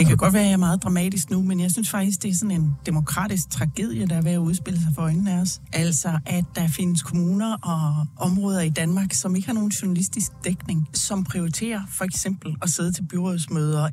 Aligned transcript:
Det 0.00 0.08
kan 0.08 0.16
godt 0.16 0.34
være, 0.34 0.42
at 0.42 0.48
jeg 0.48 0.52
er 0.52 0.58
meget 0.58 0.82
dramatisk 0.82 1.30
nu, 1.30 1.42
men 1.42 1.60
jeg 1.60 1.70
synes 1.70 1.90
faktisk, 1.90 2.22
det 2.22 2.30
er 2.30 2.34
sådan 2.34 2.56
en 2.56 2.76
demokratisk 2.86 3.50
tragedie, 3.50 4.06
der 4.06 4.16
er 4.16 4.22
ved 4.22 4.32
at 4.32 4.38
udspille 4.38 4.80
sig 4.80 4.88
for 4.94 5.02
øjnene 5.02 5.32
af 5.32 5.40
os. 5.40 5.60
Altså, 5.72 6.18
at 6.26 6.44
der 6.54 6.68
findes 6.68 7.02
kommuner 7.02 7.56
og 7.62 8.06
områder 8.26 8.60
i 8.60 8.68
Danmark, 8.68 9.12
som 9.12 9.36
ikke 9.36 9.48
har 9.48 9.54
nogen 9.54 9.70
journalistisk 9.70 10.32
dækning, 10.44 10.88
som 10.92 11.24
prioriterer 11.24 11.80
for 11.88 12.04
eksempel 12.04 12.56
at 12.62 12.70
sidde 12.70 12.92
til 12.92 13.02
byrådsmøder. 13.10 13.88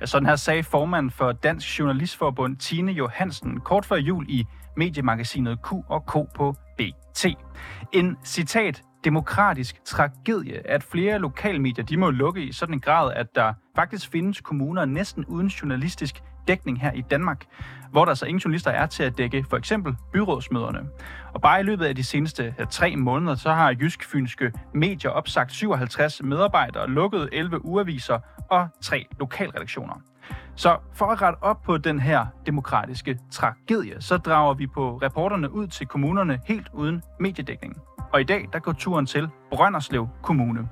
Ja, 0.00 0.06
sådan 0.06 0.26
her 0.26 0.36
sagde 0.36 0.62
formand 0.62 1.10
for 1.10 1.32
Dansk 1.32 1.78
Journalistforbund 1.78 2.56
Tine 2.56 2.92
Johansen 2.92 3.60
kort 3.64 3.86
før 3.86 3.96
jul 3.96 4.26
i 4.28 4.44
mediemagasinet 4.76 5.58
Q 5.62 5.72
og 5.88 6.06
K 6.06 6.12
på 6.36 6.56
BT. 6.78 7.26
En 7.92 8.16
citat 8.24 8.82
demokratisk 9.04 9.84
tragedie, 9.84 10.70
at 10.70 10.82
flere 10.82 11.18
lokalmedier 11.18 11.84
de 11.84 11.96
må 11.96 12.10
lukke 12.10 12.42
i 12.42 12.52
sådan 12.52 12.74
en 12.74 12.80
grad, 12.80 13.12
at 13.12 13.34
der 13.34 13.52
faktisk 13.76 14.10
findes 14.10 14.40
kommuner 14.40 14.84
næsten 14.84 15.24
uden 15.24 15.46
journalistisk 15.46 16.22
dækning 16.48 16.80
her 16.80 16.92
i 16.92 17.02
Danmark, 17.10 17.44
hvor 17.90 18.04
der 18.04 18.14
så 18.14 18.26
ingen 18.26 18.38
journalister 18.38 18.70
er 18.70 18.86
til 18.86 19.02
at 19.02 19.18
dække 19.18 19.44
for 19.50 19.56
eksempel 19.56 19.96
byrådsmøderne. 20.12 20.80
Og 21.34 21.40
bare 21.40 21.60
i 21.60 21.62
løbet 21.62 21.84
af 21.84 21.94
de 21.94 22.04
seneste 22.04 22.54
tre 22.70 22.96
måneder, 22.96 23.34
så 23.34 23.52
har 23.52 23.72
Jysk-Fynske 23.72 24.52
medier 24.74 25.10
opsagt 25.10 25.52
57 25.52 26.22
medarbejdere, 26.22 26.88
lukket 26.88 27.28
11 27.32 27.64
ugeaviser 27.64 28.18
og 28.50 28.68
tre 28.80 29.06
lokalredaktioner. 29.18 30.00
Så 30.56 30.78
for 30.94 31.06
at 31.06 31.22
rette 31.22 31.42
op 31.42 31.62
på 31.62 31.78
den 31.78 32.00
her 32.00 32.26
demokratiske 32.46 33.18
tragedie, 33.32 34.00
så 34.00 34.16
drager 34.16 34.54
vi 34.54 34.66
på 34.66 34.98
reporterne 35.02 35.52
ud 35.52 35.66
til 35.66 35.86
kommunerne 35.86 36.40
helt 36.46 36.68
uden 36.72 37.02
mediedækning. 37.20 37.76
Og 38.12 38.20
i 38.20 38.24
dag, 38.24 38.48
der 38.52 38.58
går 38.58 38.72
turen 38.72 39.06
til 39.06 39.28
Brønderslev 39.50 40.08
Kommune. 40.22 40.68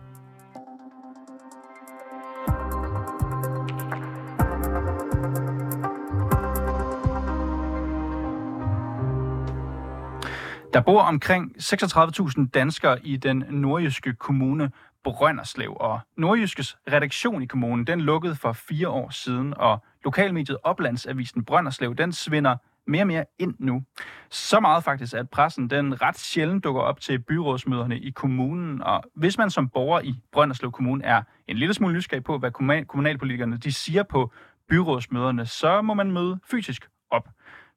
Der 10.74 10.80
bor 10.80 11.02
omkring 11.02 11.56
36.000 11.58 12.50
danskere 12.54 13.06
i 13.06 13.16
den 13.16 13.44
nordjyske 13.48 14.14
kommune 14.14 14.70
Brønderslev, 15.04 15.76
og 15.80 16.00
Nordjyskes 16.16 16.76
redaktion 16.92 17.42
i 17.42 17.46
kommunen, 17.46 17.86
den 17.86 18.00
lukkede 18.00 18.34
for 18.34 18.52
fire 18.52 18.88
år 18.88 19.10
siden, 19.10 19.54
og 19.56 19.78
lokalmediet 20.04 20.58
Oplandsavisen 20.62 21.44
Brønderslev, 21.44 21.94
den 21.94 22.12
svinder 22.12 22.56
mere 22.90 23.02
og 23.02 23.06
mere 23.06 23.24
ind 23.38 23.54
nu. 23.58 23.82
Så 24.30 24.60
meget 24.60 24.84
faktisk, 24.84 25.14
at 25.14 25.30
pressen 25.30 25.70
den 25.70 26.02
ret 26.02 26.18
sjældent 26.18 26.64
dukker 26.64 26.82
op 26.82 27.00
til 27.00 27.18
byrådsmøderne 27.18 27.98
i 27.98 28.10
kommunen. 28.10 28.82
Og 28.82 29.02
hvis 29.14 29.38
man 29.38 29.50
som 29.50 29.68
borger 29.68 30.00
i 30.00 30.14
Brønderslev 30.32 30.72
Kommune 30.72 31.04
er 31.04 31.22
en 31.48 31.56
lille 31.56 31.74
smule 31.74 31.94
nysgerrig 31.94 32.24
på, 32.24 32.38
hvad 32.38 32.50
kommunalpolitikerne 32.84 33.56
de 33.56 33.72
siger 33.72 34.02
på 34.02 34.32
byrådsmøderne, 34.68 35.46
så 35.46 35.82
må 35.82 35.94
man 35.94 36.10
møde 36.12 36.40
fysisk 36.50 36.88
op. 37.10 37.28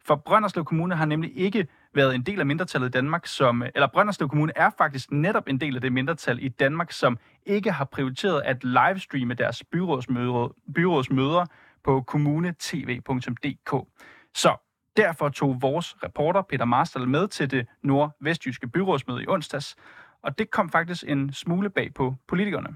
For 0.06 0.16
Brønderslev 0.16 0.66
Kommune 0.66 0.96
har 0.96 1.06
nemlig 1.06 1.38
ikke 1.38 1.68
været 1.94 2.16
en 2.16 2.22
del 2.22 2.40
af 2.40 2.46
mindretallet 2.46 2.88
i 2.88 2.92
Danmark, 2.92 3.28
som, 3.28 3.64
eller 3.76 3.88
Brønderslev 3.94 4.30
Kommune 4.30 4.52
er 4.56 4.70
faktisk 4.78 5.12
netop 5.12 5.48
en 5.48 5.62
del 5.62 5.76
af 5.76 5.82
det 5.82 5.94
mindretal 5.94 6.44
i 6.44 6.48
Danmark, 6.48 6.92
som 6.92 7.18
ikke 7.46 7.72
har 7.72 7.86
prioriteret 7.86 8.42
at 8.46 8.64
livestreame 8.64 9.34
deres 9.34 9.64
byrådsmøder, 9.72 10.56
byrådsmøder 10.76 11.46
på 11.84 12.02
kommunetv.dk. 12.02 13.88
Så 14.36 14.63
Derfor 14.98 15.30
tog 15.30 15.62
vores 15.62 15.96
reporter 16.04 16.42
Peter 16.42 16.66
Marstal 16.66 17.08
med 17.08 17.28
til 17.28 17.52
det 17.52 17.68
nordvestjyske 17.84 18.68
byrådsmøde 18.68 19.24
i 19.24 19.28
onsdags, 19.28 19.76
og 20.24 20.38
det 20.38 20.52
kom 20.52 20.70
faktisk 20.70 21.04
en 21.08 21.34
smule 21.34 21.70
bag 21.70 21.94
på 21.94 22.16
politikerne. 22.28 22.76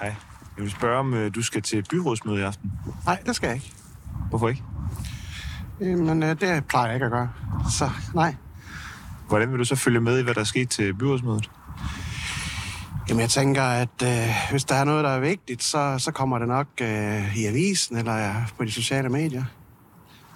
Hej. 0.00 0.14
Jeg 0.56 0.62
vil 0.62 0.70
spørge, 0.70 0.98
om 0.98 1.14
øh, 1.14 1.34
du 1.34 1.42
skal 1.42 1.62
til 1.62 1.86
byrådsmøde 1.90 2.40
i 2.40 2.42
aften. 2.42 2.72
Nej, 3.06 3.22
det 3.26 3.36
skal 3.36 3.46
jeg 3.46 3.56
ikke. 3.56 3.72
Hvorfor 4.28 4.48
ikke? 4.48 4.62
Men 5.78 6.22
øh, 6.22 6.40
det 6.40 6.66
plejer 6.66 6.86
jeg 6.86 6.94
ikke 6.94 7.06
at 7.06 7.12
gøre. 7.12 7.32
Så 7.70 7.90
nej. 8.14 8.34
Hvordan 9.28 9.50
vil 9.50 9.58
du 9.58 9.64
så 9.64 9.76
følge 9.76 10.00
med 10.00 10.18
i, 10.18 10.22
hvad 10.22 10.34
der 10.34 10.40
er 10.40 10.44
sket 10.44 10.70
til 10.70 10.94
byrådsmødet? 10.94 11.50
Jamen, 13.08 13.20
jeg 13.20 13.30
tænker, 13.30 13.62
at 13.62 14.02
øh, 14.02 14.34
hvis 14.50 14.64
der 14.64 14.74
er 14.74 14.84
noget, 14.84 15.04
der 15.04 15.10
er 15.10 15.20
vigtigt, 15.20 15.62
så, 15.62 15.94
så 15.98 16.12
kommer 16.12 16.38
det 16.38 16.48
nok 16.48 16.66
øh, 16.80 17.36
i 17.36 17.46
avisen 17.46 17.96
eller 17.96 18.34
på 18.58 18.64
de 18.64 18.72
sociale 18.72 19.08
medier. 19.08 19.44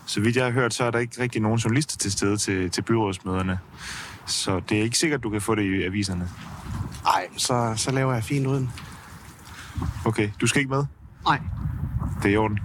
Så 0.06 0.20
vidt 0.20 0.36
jeg 0.36 0.44
har 0.44 0.52
hørt, 0.52 0.74
så 0.74 0.84
er 0.84 0.90
der 0.90 0.98
ikke 0.98 1.22
rigtig 1.22 1.42
nogen 1.42 1.58
journalister 1.58 1.96
til 1.96 2.12
stede 2.12 2.36
til, 2.36 2.70
til 2.70 2.82
byrådsmøderne. 2.82 3.58
Så 4.26 4.60
det 4.68 4.78
er 4.78 4.82
ikke 4.82 4.98
sikkert, 4.98 5.22
du 5.22 5.30
kan 5.30 5.40
få 5.40 5.54
det 5.54 5.62
i 5.62 5.82
aviserne. 5.82 6.28
Nej, 7.04 7.26
så, 7.36 7.72
så 7.76 7.90
laver 7.90 8.14
jeg 8.14 8.24
fint 8.24 8.46
uden. 8.46 8.70
Okay, 10.04 10.30
du 10.40 10.46
skal 10.46 10.58
ikke 10.58 10.70
med? 10.70 10.84
Nej. 11.24 11.40
Det 12.22 12.28
er 12.28 12.32
i 12.32 12.36
orden. 12.36 12.58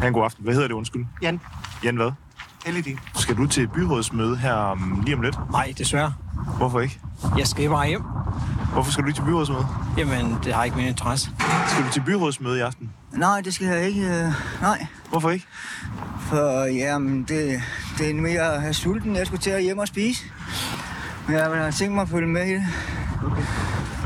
Ha' 0.00 0.06
en 0.06 0.12
god 0.12 0.24
aften. 0.24 0.44
Hvad 0.44 0.54
hedder 0.54 0.68
det, 0.68 0.74
undskyld? 0.74 1.06
Jan. 1.22 1.40
Jan 1.84 1.96
hvad? 1.96 2.10
LED. 2.66 2.96
Skal 3.14 3.36
du 3.36 3.46
til 3.46 3.68
byrådsmøde 3.68 4.36
her 4.36 4.72
um, 4.72 5.02
lige 5.04 5.16
om 5.16 5.22
lidt? 5.22 5.50
Nej, 5.50 5.72
desværre. 5.78 6.14
Hvorfor 6.56 6.80
ikke? 6.80 7.00
Jeg 7.38 7.46
skal 7.46 7.68
bare 7.68 7.88
hjem. 7.88 8.02
Hvorfor 8.72 8.92
skal 8.92 9.02
du 9.04 9.08
ikke 9.08 9.18
til 9.18 9.24
byrådsmøde? 9.24 9.66
Jamen, 9.98 10.38
det 10.44 10.54
har 10.54 10.64
ikke 10.64 10.76
min 10.76 10.86
interesse. 10.86 11.30
Skal 11.68 11.84
du 11.84 11.92
til 11.92 12.02
byrådsmøde 12.06 12.58
i 12.58 12.60
aften? 12.60 12.92
Nej, 13.12 13.40
det 13.40 13.54
skal 13.54 13.66
jeg 13.66 13.86
ikke. 13.86 14.00
Øh, 14.00 14.32
nej. 14.60 14.86
Hvorfor 15.10 15.30
ikke? 15.30 15.46
For 16.20 16.64
jamen, 16.64 17.22
det, 17.22 17.62
det 17.98 18.10
er 18.10 18.14
mere 18.14 18.54
at 18.54 18.60
have 18.62 18.74
sulten. 18.74 19.16
Jeg 19.16 19.26
skulle 19.26 19.40
til 19.40 19.50
at 19.50 19.62
hjem 19.62 19.78
og 19.78 19.88
spise. 19.88 20.24
Men 21.26 21.36
jeg 21.36 21.44
har 21.44 21.70
tænkt 21.70 21.94
mig 21.94 22.02
at 22.02 22.08
følge 22.08 22.28
med 22.28 22.46
i 22.46 22.54
det. 22.54 22.64
Okay. 23.26 23.42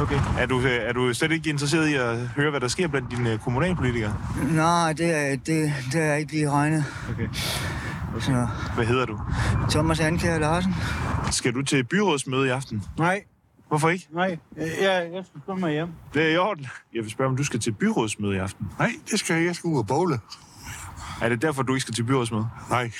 Okay. 0.00 0.18
Er 0.38 0.46
du, 0.46 0.60
er 0.66 0.92
du 0.92 1.14
slet 1.14 1.32
ikke 1.32 1.50
interesseret 1.50 1.88
i 1.88 1.94
at 1.94 2.18
høre, 2.18 2.50
hvad 2.50 2.60
der 2.60 2.68
sker 2.68 2.88
blandt 2.88 3.10
dine 3.10 3.38
kommunalpolitikere? 3.38 4.14
Nej, 4.50 4.92
det 4.92 5.16
er, 5.16 5.36
det, 5.36 5.72
det 5.92 6.02
er 6.02 6.14
ikke 6.14 6.32
lige 6.32 6.50
regnet. 6.50 6.84
Okay. 7.10 7.28
okay. 8.14 8.20
Så. 8.20 8.46
Hvad 8.74 8.86
hedder 8.86 9.06
du? 9.06 9.20
Thomas 9.70 10.00
Anker 10.00 10.38
Larsen. 10.38 10.74
Skal 11.30 11.54
du 11.54 11.62
til 11.62 11.84
byrådsmøde 11.84 12.46
i 12.46 12.50
aften? 12.50 12.82
Nej. 12.98 13.22
Hvorfor 13.68 13.88
ikke? 13.88 14.08
Nej, 14.12 14.38
jeg, 14.56 15.10
jeg 15.14 15.24
skal 15.24 15.40
komme 15.46 15.70
hjem. 15.70 15.88
Det 16.14 16.22
er 16.22 16.28
i 16.28 16.36
orden. 16.36 16.66
Jeg 16.94 17.02
vil 17.02 17.10
spørge, 17.10 17.30
om 17.30 17.36
du 17.36 17.44
skal 17.44 17.60
til 17.60 17.72
byrådsmøde 17.72 18.34
i 18.34 18.38
aften. 18.38 18.66
Nej, 18.78 18.92
det 19.10 19.18
skal 19.18 19.36
jeg. 19.36 19.46
Jeg 19.46 19.56
skal 19.56 19.68
ud 19.68 19.78
og 19.78 19.86
bowle. 19.86 20.20
Er 21.22 21.28
det 21.28 21.42
derfor, 21.42 21.62
du 21.62 21.74
ikke 21.74 21.82
skal 21.82 21.94
til 21.94 22.02
byrådsmøde? 22.02 22.48
Nej. 22.70 22.90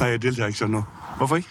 Nej, 0.00 0.08
jeg 0.08 0.22
deltager 0.22 0.46
ikke 0.46 0.58
sådan 0.58 0.72
noget. 0.72 0.86
Hvorfor 1.16 1.36
ikke? 1.36 1.48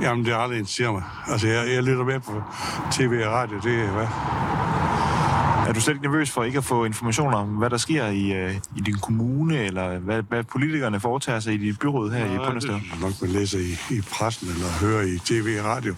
Jamen, 0.00 0.24
det 0.24 0.32
er 0.32 0.36
aldrig 0.36 0.58
interesseret 0.58 0.92
mig. 0.92 1.02
Altså, 1.28 1.48
jeg, 1.48 1.74
jeg 1.74 1.82
lytter 1.82 2.04
med 2.04 2.20
på 2.20 2.42
tv 2.90 3.22
og 3.26 3.32
radio. 3.32 3.60
Det 3.60 3.80
er 3.80 3.92
hvad? 3.92 4.06
Er 5.68 5.72
du 5.72 5.80
slet 5.80 5.94
ikke 5.94 6.06
nervøs 6.06 6.30
for 6.30 6.44
ikke 6.44 6.58
at 6.58 6.64
få 6.64 6.84
informationer 6.84 7.36
om, 7.36 7.48
hvad 7.48 7.70
der 7.70 7.76
sker 7.76 8.06
i, 8.06 8.46
uh, 8.46 8.54
i 8.76 8.80
din 8.86 8.98
kommune, 8.98 9.58
eller 9.58 9.98
hvad, 9.98 10.22
hvad 10.22 10.44
politikerne 10.44 11.00
foretager 11.00 11.40
sig 11.40 11.54
i 11.54 11.56
dit 11.56 11.78
byråd 11.78 12.10
her 12.10 12.26
ja, 12.26 12.34
i 12.34 12.36
Brønderslev? 12.36 12.74
Det 12.74 12.92
er 12.92 13.00
nok, 13.00 13.22
man 13.22 13.30
læser 13.30 13.58
i, 13.58 13.94
i 13.94 14.00
pressen 14.00 14.48
eller 14.48 14.66
hører 14.80 15.02
i 15.02 15.18
tv 15.18 15.56
og 15.60 15.64
radio. 15.64 15.94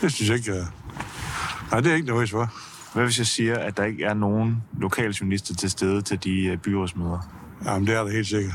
Det 0.00 0.12
synes 0.12 0.28
jeg 0.28 0.38
ikke, 0.38 0.54
jeg... 0.54 0.66
Nej, 1.70 1.80
det 1.80 1.90
er 1.90 1.94
ikke 1.94 2.06
nervøs 2.06 2.30
for. 2.30 2.52
Hvad 2.94 3.04
hvis 3.04 3.18
jeg 3.18 3.26
siger, 3.26 3.58
at 3.58 3.76
der 3.76 3.84
ikke 3.84 4.04
er 4.04 4.14
nogen 4.14 4.62
lokale 4.80 5.14
journalister 5.20 5.54
til 5.54 5.70
stede 5.70 6.02
til 6.02 6.24
de 6.24 6.52
uh, 6.52 6.58
byrådsmøder? 6.58 7.18
Jamen, 7.64 7.86
det 7.86 7.94
er 7.94 8.02
der 8.04 8.10
helt 8.10 8.26
sikkert. 8.26 8.54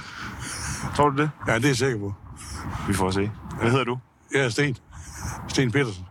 Tror 0.95 1.09
du 1.09 1.21
det? 1.21 1.29
Ja, 1.47 1.55
det 1.55 1.63
er 1.63 1.69
jeg 1.69 1.77
sikker 1.77 1.99
på. 1.99 2.13
Vi 2.87 2.93
får 2.93 3.11
se. 3.11 3.31
Hvad 3.59 3.69
hedder 3.71 3.85
du? 3.85 3.97
Jeg 4.33 4.41
er 4.45 4.49
Sten. 4.49 4.77
Sten 5.47 5.71
Petersen. 5.71 6.05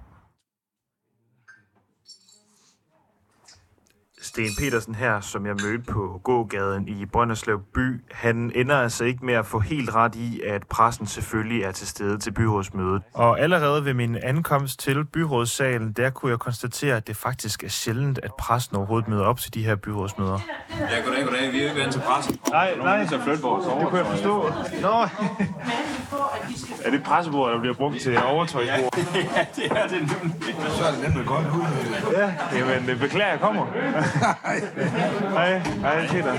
Sten 4.31 4.51
Petersen 4.59 4.95
her, 4.95 5.21
som 5.21 5.47
jeg 5.47 5.55
mødte 5.65 5.93
på 5.93 6.21
gågaden 6.25 6.89
i 6.89 7.07
Brønderslev 7.07 7.61
by, 7.75 8.01
han 8.11 8.53
ender 8.55 8.77
altså 8.79 9.05
ikke 9.05 9.25
med 9.27 9.35
at 9.35 9.47
få 9.47 9.59
helt 9.59 9.95
ret 9.95 10.15
i, 10.15 10.41
at 10.47 10.67
pressen 10.67 11.07
selvfølgelig 11.07 11.63
er 11.63 11.73
til 11.73 11.87
stede 11.87 12.19
til 12.19 12.31
byrådsmødet. 12.31 13.03
Og 13.15 13.41
allerede 13.41 13.85
ved 13.85 13.95
min 13.95 14.17
ankomst 14.23 14.81
til 14.81 15.05
byrådssalen, 15.05 15.93
der 15.93 16.11
kunne 16.11 16.31
jeg 16.31 16.39
konstatere, 16.39 16.97
at 16.97 17.07
det 17.07 17.17
faktisk 17.17 17.65
er 17.65 17.69
sjældent, 17.69 18.21
at 18.23 18.31
pressen 18.39 18.77
overhovedet 18.77 19.09
møder 19.09 19.25
op 19.25 19.39
til 19.39 19.55
de 19.55 19.65
her 19.65 19.77
byrådsmøder. 19.77 20.39
Ja, 20.81 21.01
goddag, 21.05 21.25
goddag. 21.25 21.53
Vi 21.53 21.61
er 21.61 21.69
ikke 21.69 21.81
vant 21.81 21.93
til 21.93 22.01
pressen. 22.01 22.39
Nej, 22.51 22.77
nej. 22.77 23.07
Så 23.07 23.21
flytte 23.25 23.43
vores 23.43 23.67
over. 23.67 23.81
Det 23.81 23.89
kunne 23.89 23.99
jeg 23.99 24.07
forstå. 24.07 24.53
Nå. 24.83 25.07
Er 26.85 26.91
det 26.91 27.03
pressebordet, 27.03 27.55
der 27.55 27.61
bliver 27.61 27.75
brugt 27.75 28.01
til 28.01 28.19
overtøjsbord? 28.25 28.99
ja, 29.37 29.47
det 29.57 29.65
er 29.71 29.87
det 29.87 30.01
nu. 30.01 30.31
Så 30.69 30.85
er 30.85 30.91
det 30.91 31.03
nemlig 31.03 31.27
godt 31.27 31.47
ud. 31.47 31.63
Ja, 32.13 32.35
jamen, 32.59 32.99
beklager, 32.99 33.31
jeg 33.31 33.41
kommer. 33.41 33.67
Hej. 35.37 35.59
Hej, 35.59 36.07
Peter. 36.07 36.35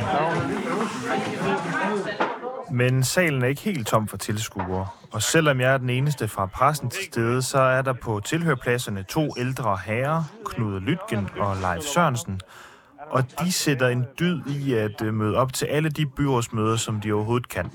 Men 2.72 3.04
salen 3.04 3.44
er 3.44 3.48
ikke 3.48 3.62
helt 3.62 3.88
tom 3.88 4.08
for 4.08 4.18
tilskuere. 4.18 4.88
Og 5.12 5.22
selvom 5.22 5.60
jeg 5.62 5.74
er 5.74 5.78
den 5.78 5.90
eneste 5.90 6.28
fra 6.28 6.46
pressen 6.46 6.90
til 6.90 7.04
stede, 7.12 7.42
så 7.42 7.60
er 7.60 7.82
der 7.82 7.94
på 7.94 8.22
tilhørpladserne 8.26 9.04
to 9.04 9.34
ældre 9.38 9.78
herrer, 9.86 10.24
Knud 10.46 10.80
Lytgen 10.80 11.30
og 11.40 11.58
Leif 11.62 11.84
Sørensen. 11.84 12.42
Og 13.12 13.24
de 13.40 13.52
sætter 13.52 13.88
en 13.88 14.06
dyd 14.20 14.42
i 14.48 14.74
at 14.74 15.02
øh, 15.02 15.14
møde 15.14 15.36
op 15.38 15.54
til 15.54 15.66
alle 15.66 15.90
de 15.90 16.06
byrådsmøder, 16.06 16.76
som 16.76 17.02
de 17.02 17.12
overhovedet 17.14 17.50
kan. 17.50 17.72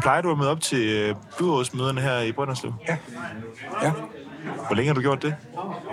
Plejer 0.00 0.20
du 0.20 0.30
at 0.32 0.38
møde 0.38 0.50
op 0.50 0.60
til 0.60 0.88
øh, 0.88 1.14
byrådsmøderne 1.38 2.00
her 2.00 2.20
i 2.20 2.32
Brønderslev? 2.32 2.74
Ja. 2.88 2.96
Ja. 3.82 3.92
Hvor 4.66 4.74
længe 4.74 4.86
har 4.88 4.94
du 4.94 5.00
gjort 5.00 5.22
det? 5.22 5.34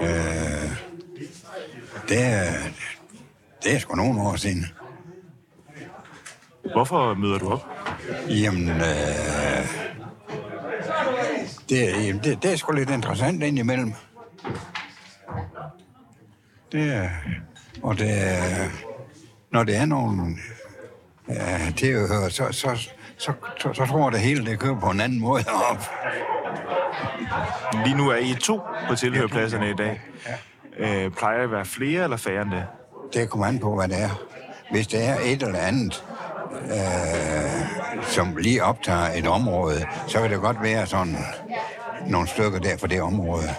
Øh, 0.01 0.07
det 2.09 2.23
er, 2.25 2.53
det 3.63 3.75
er 3.75 3.79
sgu 3.79 3.95
nogle 3.95 4.21
år 4.21 4.35
siden. 4.35 4.65
Hvorfor 6.73 7.13
møder 7.13 7.37
du 7.37 7.49
op? 7.49 7.65
Jamen, 8.29 8.69
øh, 8.69 8.75
det, 11.69 11.89
er- 11.95 12.01
jamen, 12.01 12.23
det, 12.23 12.43
det 12.43 12.53
er 12.53 12.55
sgu 12.55 12.71
lidt 12.71 12.89
interessant 12.89 13.43
indimellem. 13.43 13.93
Det 16.71 16.93
er, 16.93 17.09
og 17.83 17.97
det 17.97 18.11
når 19.51 19.63
det 19.63 19.77
er 19.77 19.85
nogle 19.85 20.35
ja, 21.29 21.71
tilhører, 21.77 22.29
så, 22.29 22.47
så, 22.51 22.87
så, 23.17 23.33
så, 23.59 23.73
så 23.73 23.85
tror 23.85 24.03
jeg, 24.03 24.11
det 24.11 24.19
hele 24.19 24.45
det 24.45 24.59
kører 24.59 24.79
på 24.79 24.89
en 24.89 25.01
anden 25.01 25.19
måde 25.19 25.43
op. 25.71 25.89
Lige 27.85 27.97
nu 27.97 28.09
er 28.09 28.17
I 28.17 28.35
to 28.41 28.59
på 28.89 28.95
tilhørpladserne 28.95 29.69
i 29.69 29.73
dag. 29.73 30.01
Øh, 30.77 31.11
plejer 31.11 31.43
at 31.43 31.51
være 31.51 31.65
flere 31.65 32.03
eller 32.03 32.17
færre 32.17 32.41
end 32.41 32.51
det? 32.51 32.65
Det 33.13 33.29
kommer 33.29 33.45
an 33.45 33.59
på, 33.59 33.75
hvad 33.75 33.87
det 33.87 34.01
er. 34.01 34.23
Hvis 34.71 34.87
det 34.87 35.05
er 35.07 35.15
et 35.23 35.43
eller 35.43 35.59
andet, 35.59 36.03
øh, 36.63 38.03
som 38.03 38.35
lige 38.35 38.63
optager 38.63 39.11
et 39.15 39.27
område, 39.27 39.85
så 40.07 40.21
kan 40.21 40.31
det 40.31 40.41
godt 40.41 40.61
være 40.61 40.85
sådan 40.85 41.17
nogle 42.07 42.27
stykker 42.27 42.59
der 42.59 42.77
for 42.77 42.87
det 42.87 43.01
område. 43.01 43.49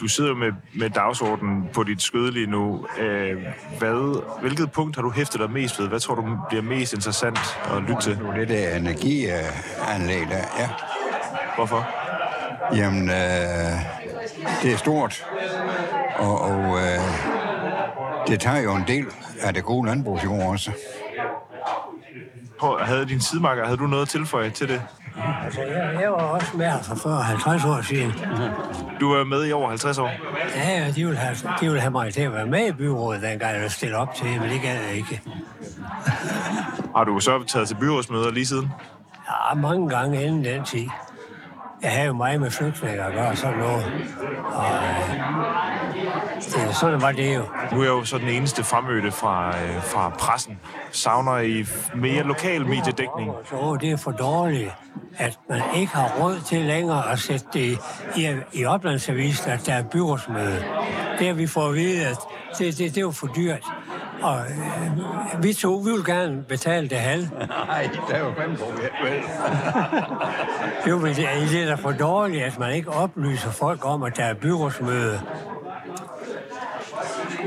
Du 0.00 0.08
sidder 0.08 0.34
med, 0.34 0.52
med 0.74 0.90
dagsordenen 0.90 1.68
på 1.72 1.82
dit 1.82 2.02
skød 2.02 2.32
lige 2.32 2.46
nu. 2.46 2.86
Øh, 2.98 3.42
hvad, 3.78 4.22
hvilket 4.40 4.72
punkt 4.72 4.96
har 4.96 5.02
du 5.02 5.10
hæftet 5.10 5.40
dig 5.40 5.50
mest 5.50 5.80
ved? 5.80 5.88
Hvad 5.88 6.00
tror 6.00 6.14
du 6.14 6.38
bliver 6.48 6.62
mest 6.62 6.92
interessant 6.92 7.38
at 7.64 7.82
lytte 7.82 8.02
til? 8.02 8.18
Det 8.36 8.48
der 8.48 8.76
energianlæg 8.76 10.28
der, 10.28 10.44
ja. 10.58 10.68
Hvorfor? 11.56 11.88
Jamen, 12.74 13.08
øh, 13.08 13.16
det 14.62 14.72
er 14.72 14.76
stort, 14.76 15.26
og, 16.16 16.40
og 16.40 16.78
øh, 16.78 16.98
det 18.28 18.40
tager 18.40 18.58
jo 18.60 18.76
en 18.76 18.84
del 18.86 19.06
af 19.42 19.54
det 19.54 19.64
gode 19.64 19.86
landbrugsjord 19.86 20.42
også. 20.42 20.72
Havde 22.80 23.08
din 23.08 23.20
sidemarker, 23.20 23.64
havde 23.64 23.78
du 23.78 23.86
noget 23.86 24.02
at 24.02 24.08
tilføje 24.08 24.50
til 24.50 24.68
det? 24.68 24.82
Altså, 25.44 25.60
jeg, 25.60 25.98
jeg 26.00 26.10
var 26.10 26.16
også 26.16 26.56
med 26.56 26.66
her 26.66 26.82
for 26.82 26.94
40-50 26.94 27.68
år 27.68 27.82
siden. 27.82 28.12
Du 29.00 29.12
er 29.12 29.24
med 29.24 29.46
i 29.46 29.52
over 29.52 29.68
50 29.68 29.98
år. 29.98 30.10
Ja, 30.56 30.78
ja, 30.78 30.90
de 30.90 31.04
ville, 31.04 31.18
have, 31.18 31.36
de 31.60 31.66
ville 31.66 31.80
have 31.80 31.90
mig 31.90 32.14
til 32.14 32.22
at 32.22 32.32
være 32.32 32.46
med 32.46 32.68
i 32.68 32.72
byrådet, 32.72 33.22
dengang 33.22 33.62
jeg 33.62 33.70
stille 33.70 33.96
op 33.96 34.14
til, 34.14 34.40
men 34.40 34.50
det 34.50 34.60
gad 34.62 34.74
jeg 34.88 34.94
ikke. 34.96 35.22
Har 36.96 37.04
du 37.04 37.20
så 37.20 37.44
taget 37.46 37.68
til 37.68 37.74
byrådsmøder 37.74 38.30
lige 38.30 38.46
siden? 38.46 38.70
Ja, 39.28 39.54
mange 39.54 39.88
gange 39.88 40.24
inden 40.24 40.44
den 40.44 40.64
tid. 40.64 40.88
Jeg 41.82 41.92
havde 41.92 42.06
jo 42.06 42.12
meget 42.12 42.40
med 42.40 42.50
flygtninge 42.50 43.02
at 43.02 43.12
gøre, 43.12 43.36
sådan 43.36 43.58
noget. 43.58 43.84
Og 44.44 44.74
øh, 44.74 45.69
det, 46.44 46.76
sådan 46.76 47.00
var 47.00 47.12
det 47.12 47.34
jo. 47.36 47.42
Nu 47.72 47.78
er 47.80 47.84
jeg 47.84 47.90
jo 47.90 48.04
så 48.04 48.18
den 48.18 48.28
eneste 48.28 48.64
fremmødte 48.64 49.12
fra, 49.12 49.48
øh, 49.48 49.82
fra 49.82 50.08
pressen. 50.18 50.58
Savner 50.92 51.38
I 51.38 51.66
mere 51.94 52.22
lokal 52.22 52.66
mediedækning? 52.66 53.30
Så 53.50 53.78
det 53.80 53.90
er 53.90 53.96
for 53.96 54.10
dårligt, 54.10 54.70
at 55.18 55.38
man 55.48 55.62
ikke 55.76 55.92
har 55.92 56.12
råd 56.20 56.40
til 56.46 56.60
længere 56.60 57.12
at 57.12 57.18
sætte 57.18 57.46
det 57.52 57.78
i, 58.16 58.36
i 58.52 58.64
oplandsavisen, 58.64 59.50
at 59.50 59.66
der 59.66 59.74
er 59.74 59.82
byrådsmøde. 59.82 60.64
Det 61.18 61.26
har 61.26 61.34
vi 61.34 61.46
fået 61.46 61.68
at 61.68 61.74
vide, 61.74 62.06
at 62.06 62.18
det, 62.58 62.78
det, 62.78 62.78
det 62.78 62.96
er 62.96 63.00
jo 63.00 63.10
for 63.10 63.26
dyrt. 63.26 63.64
Og 64.22 64.40
øh, 64.40 65.42
vi 65.42 65.52
to, 65.52 65.74
vi 65.74 65.90
vil 65.90 66.04
gerne 66.04 66.42
betale 66.42 66.88
det 66.88 66.98
halve. 66.98 67.30
Nej, 67.68 67.90
det 68.08 68.16
er 68.16 68.18
jo 68.18 68.32
fem 68.38 68.56
på, 68.56 68.64
Jo, 70.88 70.98
men 70.98 71.14
det, 71.14 71.28
det 71.50 71.62
er 71.62 71.66
da 71.66 71.74
for 71.74 71.92
dårligt, 71.92 72.44
at 72.44 72.58
man 72.58 72.74
ikke 72.74 72.90
oplyser 72.90 73.50
folk 73.50 73.86
om, 73.86 74.02
at 74.02 74.16
der 74.16 74.24
er 74.24 74.34
byrådsmøde. 74.34 75.20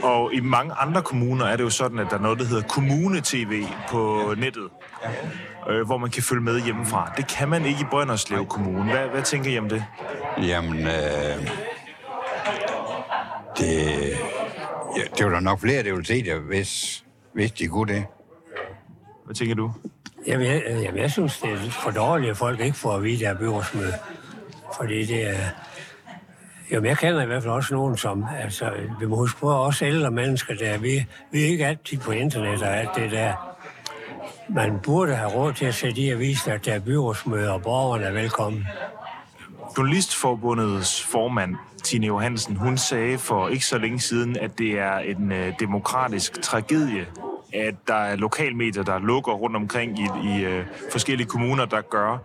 Og 0.04 0.34
i 0.34 0.40
mange 0.40 0.74
andre 0.74 1.02
kommuner 1.02 1.46
er 1.46 1.56
det 1.56 1.64
jo 1.64 1.70
sådan, 1.70 2.00
at 2.00 2.08
der 2.10 2.18
er 2.18 2.22
noget, 2.22 2.40
der 2.40 2.46
hedder 2.46 2.68
kommune-tv 2.68 3.64
på 3.90 4.34
nettet, 4.38 4.70
øh, 5.70 5.86
hvor 5.86 5.98
man 5.98 6.10
kan 6.10 6.24
følge 6.24 6.42
med 6.42 6.62
hjemmefra. 6.62 7.12
Det 7.18 7.28
kan 7.28 7.50
man 7.50 7.66
ikke 7.66 7.82
i 7.82 7.86
Brønderslev 7.92 8.46
Kommune. 8.46 8.92
Hvad, 8.92 9.08
hvad 9.08 9.22
tænker 9.22 9.52
I 9.52 9.60
om 9.60 9.70
det? 9.70 9.86
Jamen, 10.38 10.80
øh, 10.80 11.48
det, 13.58 13.72
ja, 14.98 15.04
det 15.18 15.26
var 15.26 15.32
der 15.32 15.40
nok 15.40 15.60
flere, 15.60 15.84
der 15.84 15.92
ville 15.92 16.06
se 16.06 16.24
det, 16.24 16.40
hvis, 16.40 17.04
hvis 17.34 17.52
de 17.52 17.68
kunne 17.68 17.94
det. 17.94 18.06
Hvad 19.26 19.36
tænker 19.36 19.56
du? 19.56 19.72
Jamen 20.28 20.48
jeg, 20.48 20.64
jamen, 20.68 21.02
jeg 21.02 21.12
synes, 21.12 21.40
det 21.40 21.52
er 21.52 21.58
for 21.58 21.92
dårligt, 21.92 22.32
at 22.32 22.38
folk 22.38 22.60
ikke 22.60 22.78
får 22.78 22.96
at 22.96 23.04
vide, 23.04 23.24
der 23.24 23.30
er 23.30 23.38
byrådsmøde. 23.38 23.94
Fordi 24.78 25.06
det 25.06 25.30
er... 25.30 25.36
Jo, 26.74 26.84
jeg 26.84 26.98
kender 26.98 27.22
i 27.22 27.26
hvert 27.26 27.44
fald 27.44 27.54
også 27.54 27.74
nogen, 27.74 27.98
som... 27.98 28.26
Altså, 28.40 28.72
vi 29.00 29.06
må 29.06 29.16
huske 29.16 29.40
på, 29.40 29.50
også 29.50 29.86
ældre 29.86 30.12
mennesker, 30.12 30.56
der 30.56 30.78
vi, 30.78 31.06
vi 31.32 31.42
er 31.42 31.46
ikke 31.46 31.66
altid 31.66 31.98
på 31.98 32.12
internet 32.12 32.62
og 32.62 32.78
alt 32.78 32.90
det 32.96 33.12
der. 33.12 33.34
Man 34.50 34.80
burde 34.84 35.16
have 35.16 35.30
råd 35.30 35.54
til 35.54 35.66
at 35.66 35.76
sætte 35.76 36.02
i 36.02 36.10
avisen, 36.10 36.52
at 36.52 36.66
der 36.66 36.74
er 36.74 36.80
byrådsmøder, 36.80 37.52
og 37.52 37.62
borgerne 37.62 38.06
er 38.06 38.12
velkommen. 38.12 38.68
Journalistforbundets 39.78 41.04
formand, 41.04 41.56
Tine 41.84 42.08
Johansen, 42.08 42.56
hun 42.56 42.78
sagde 42.78 43.18
for 43.18 43.48
ikke 43.48 43.66
så 43.66 43.78
længe 43.78 44.00
siden, 44.00 44.38
at 44.38 44.58
det 44.58 44.80
er 44.80 44.98
en 44.98 45.32
øh, 45.32 45.54
demokratisk 45.60 46.42
tragedie, 46.42 47.06
at 47.54 47.76
der 47.88 47.96
er 47.96 48.16
lokalmedier, 48.16 48.84
der 48.84 49.00
lukker 49.00 49.32
rundt 49.32 49.56
omkring 49.56 50.00
i, 50.00 50.08
i 50.24 50.44
øh, 50.46 50.66
forskellige 50.92 51.28
kommuner, 51.28 51.66
der 51.66 51.82
gør, 51.82 52.18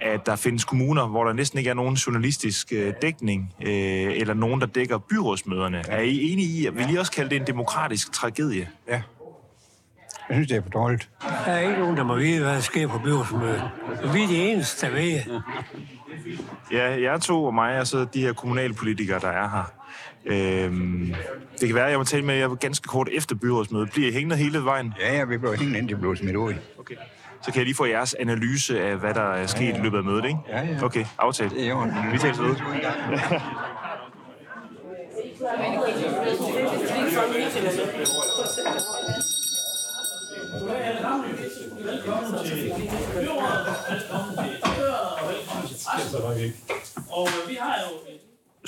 at 0.00 0.26
der 0.26 0.36
findes 0.36 0.64
kommuner, 0.64 1.06
hvor 1.06 1.24
der 1.24 1.32
næsten 1.32 1.58
ikke 1.58 1.70
er 1.70 1.74
nogen 1.74 1.94
journalistisk 1.94 2.72
øh, 2.72 2.92
dækning, 3.02 3.54
øh, 3.60 3.70
eller 3.70 4.34
nogen, 4.34 4.60
der 4.60 4.66
dækker 4.66 4.98
byrådsmøderne. 4.98 5.82
Er 5.88 6.00
I 6.00 6.32
enige 6.32 6.48
i, 6.60 6.66
at 6.66 6.78
vi 6.78 6.82
lige 6.82 7.00
også 7.00 7.12
kalde 7.12 7.30
det 7.30 7.36
en 7.36 7.46
demokratisk 7.46 8.12
tragedie? 8.12 8.68
Ja. 8.88 9.02
Jeg 10.28 10.36
synes, 10.36 10.48
det 10.48 10.56
er 10.56 10.62
for 10.62 10.70
dårligt. 10.70 11.08
Der 11.22 11.52
er 11.52 11.60
ikke 11.60 11.80
nogen, 11.80 11.96
der 11.96 12.04
må 12.04 12.16
vide, 12.16 12.42
hvad 12.42 12.54
der 12.54 12.60
sker 12.60 12.88
på 12.88 12.98
byrådsmødet. 12.98 13.70
Vi 14.12 14.22
er 14.22 14.26
de 14.26 14.38
eneste, 14.38 14.86
der 14.86 14.92
ved. 14.92 15.40
Ja, 16.72 17.02
jeg 17.02 17.20
to 17.20 17.44
og 17.44 17.54
mig, 17.54 17.80
og 17.80 17.86
så 17.86 18.06
de 18.14 18.20
her 18.20 18.32
kommunalpolitikere, 18.32 19.20
der 19.20 19.28
er 19.28 19.48
her. 19.48 19.79
Øhm, 20.24 21.14
det 21.60 21.68
kan 21.68 21.74
være, 21.74 21.84
at 21.84 21.90
jeg 21.90 21.98
må 21.98 22.04
tale 22.04 22.24
med 22.24 22.34
jer 22.34 22.54
ganske 22.54 22.88
kort 22.88 23.08
efter 23.12 23.34
byrådsmødet. 23.34 23.90
Bliver 23.90 24.08
I 24.08 24.12
hængende 24.12 24.36
hele 24.36 24.64
vejen? 24.64 24.94
Ja, 25.00 25.16
ja, 25.16 25.24
vi 25.24 25.38
blev 25.38 25.56
hængende, 25.56 25.78
indtil 25.78 25.96
vi 25.96 26.00
blev 26.00 26.16
smidt 26.16 26.36
ud. 26.36 26.54
Okay. 26.78 26.94
Så 27.42 27.52
kan 27.52 27.56
jeg 27.56 27.64
lige 27.64 27.74
få 27.74 27.84
jeres 27.84 28.14
analyse 28.14 28.80
af, 28.82 28.96
hvad 28.96 29.14
der 29.14 29.32
er 29.32 29.46
sket 29.46 29.76
i 29.76 29.80
løbet 29.80 29.98
af 29.98 30.04
mødet, 30.04 30.24
ikke? 30.24 30.38
Ja, 30.48 30.60
ja. 30.60 30.84
Okay, 30.84 31.04
aftalt. 31.18 31.52
Det 31.52 31.64
er 31.64 31.68
jo 31.68 31.86
Vi 32.12 32.18
tales 32.18 32.40
ved. 32.40 32.56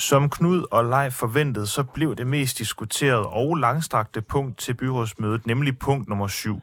Som 0.09 0.29
Knud 0.29 0.65
og 0.71 0.85
Leif 0.85 1.13
forventede, 1.13 1.67
så 1.67 1.83
blev 1.83 2.15
det 2.15 2.27
mest 2.27 2.57
diskuteret 2.57 3.25
og 3.25 3.55
langstrakte 3.55 4.21
punkt 4.21 4.57
til 4.57 4.73
byrådsmødet, 4.73 5.47
nemlig 5.47 5.79
punkt 5.79 6.09
nummer 6.09 6.27
7. 6.27 6.61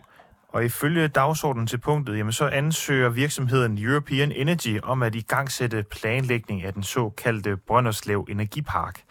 Og 0.49 0.65
ifølge 0.65 1.09
dagsordenen 1.09 1.67
til 1.67 1.79
punktet, 1.79 2.19
jamen 2.19 2.33
så 2.33 2.47
ansøger 2.49 3.09
virksomheden 3.09 3.79
European 3.79 4.33
Energy 4.33 4.81
om 4.83 5.03
at 5.03 5.15
igangsætte 5.15 5.85
planlægning 5.91 6.63
af 6.63 6.73
den 6.73 6.83
såkaldte 6.83 7.57
Brønderslev 7.57 8.27
Energipark. 8.31 9.03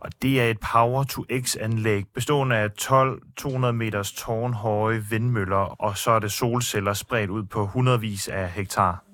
Og 0.00 0.10
det 0.22 0.40
er 0.40 0.50
et 0.50 0.58
Power-to-X-anlæg 0.72 2.04
bestående 2.14 2.56
af 2.56 2.70
12 2.70 3.22
200 3.36 3.72
meters 3.72 4.12
tårnhøje 4.12 5.04
vindmøller, 5.10 5.82
og 5.82 5.96
så 5.96 6.10
er 6.10 6.18
det 6.18 6.32
solceller 6.32 6.92
spredt 6.92 7.30
ud 7.30 7.42
på 7.42 7.66
hundredvis 7.66 8.28
af 8.28 8.50
hektar. 8.50 9.13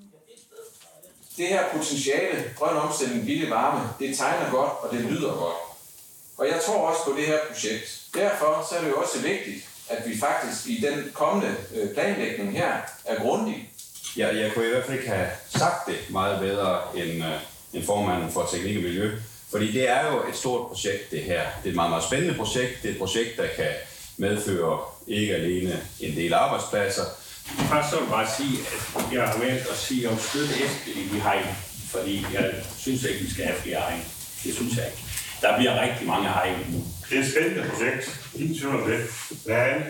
Det 1.40 1.48
her 1.48 1.64
potentiale, 1.76 2.44
grøn 2.58 2.76
omstilling, 2.76 3.26
billig 3.26 3.50
varme, 3.50 3.88
det 4.00 4.18
tegner 4.18 4.50
godt, 4.50 4.72
og 4.82 4.88
det 4.92 5.00
lyder 5.00 5.32
godt. 5.32 5.56
Og 6.38 6.46
jeg 6.46 6.60
tror 6.66 6.88
også 6.88 7.00
på 7.04 7.16
det 7.16 7.26
her 7.26 7.38
projekt. 7.50 8.00
Derfor 8.14 8.66
så 8.70 8.76
er 8.76 8.80
det 8.80 8.90
jo 8.90 8.96
også 8.96 9.18
vigtigt, 9.18 9.68
at 9.88 10.08
vi 10.08 10.18
faktisk 10.18 10.66
i 10.66 10.86
den 10.86 11.10
kommende 11.14 11.54
øh, 11.74 11.94
planlægning 11.94 12.52
her 12.52 12.72
er 13.04 13.20
grundige. 13.20 13.70
Ja, 14.16 14.36
jeg 14.36 14.52
kunne 14.54 14.66
i 14.66 14.68
hvert 14.68 14.84
fald 14.84 14.98
ikke 14.98 15.10
have 15.10 15.28
sagt 15.48 15.86
det 15.86 15.96
meget 16.10 16.40
bedre 16.40 16.80
end, 16.94 17.24
øh, 17.24 17.40
end 17.72 17.84
formanden 17.84 18.32
for 18.32 18.48
Teknik 18.52 18.76
og 18.76 18.82
Miljø. 18.82 19.10
Fordi 19.50 19.72
det 19.72 19.88
er 19.88 20.12
jo 20.12 20.28
et 20.28 20.36
stort 20.36 20.68
projekt, 20.68 21.10
det 21.10 21.22
her. 21.22 21.42
Det 21.62 21.66
er 21.66 21.70
et 21.70 21.74
meget, 21.74 21.90
meget 21.90 22.04
spændende 22.04 22.34
projekt. 22.34 22.82
Det 22.82 22.88
er 22.88 22.92
et 22.92 22.98
projekt, 22.98 23.36
der 23.36 23.46
kan 23.56 23.72
medføre 24.16 24.80
ikke 25.06 25.34
alene 25.34 25.80
en 26.00 26.16
del 26.16 26.34
arbejdspladser. 26.34 27.04
Først 27.44 27.90
så 27.90 27.96
vil 27.96 28.04
jeg 28.04 28.10
bare 28.10 28.28
sige, 28.36 28.58
at 28.96 29.12
jeg 29.12 29.28
har 29.28 29.38
valgt 29.38 29.66
at 29.72 29.76
sige 29.76 30.10
om 30.10 30.18
støtte 30.18 30.54
efter 30.54 30.90
i 31.00 31.18
hegn, 31.18 31.46
fordi 31.90 32.26
jeg 32.32 32.54
synes 32.78 33.02
ikke, 33.04 33.24
vi 33.24 33.30
skal 33.30 33.44
have 33.44 33.60
flere 33.60 33.80
hegn. 33.80 34.04
Det 34.44 34.54
synes 34.54 34.76
jeg 34.76 34.86
ikke. 34.86 35.02
Der 35.40 35.56
bliver 35.58 35.82
rigtig 35.82 36.06
mange 36.06 36.28
hegn 36.28 36.66
nu. 36.68 36.84
Det 37.10 37.18
er 37.18 37.22
et 37.22 37.30
spændende 37.30 37.70
projekt. 37.70 38.20
Ingen 38.34 38.58
tvivl 38.58 38.74
om 38.82 38.90
det. 38.90 39.00
Men 39.46 39.82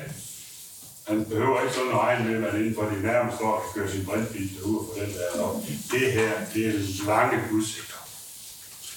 man 1.08 1.24
behøver 1.24 1.60
ikke 1.60 1.74
sådan 1.74 1.90
at 1.90 1.98
regne 1.98 2.24
med, 2.24 2.34
at 2.34 2.40
man 2.40 2.60
inden 2.60 2.74
for 2.74 2.82
de 2.82 3.02
nærmeste 3.02 3.44
år 3.44 3.60
kan 3.60 3.82
køre 3.82 3.92
sin 3.92 4.04
brintbil 4.06 4.50
derude 4.56 4.78
og 4.78 4.86
få 4.86 5.00
den 5.00 5.14
der 5.14 5.42
op. 5.42 5.56
Det 5.90 6.12
her, 6.12 6.32
det 6.54 6.66
er 6.66 7.06
lange 7.06 7.38
udsigter. 7.52 8.00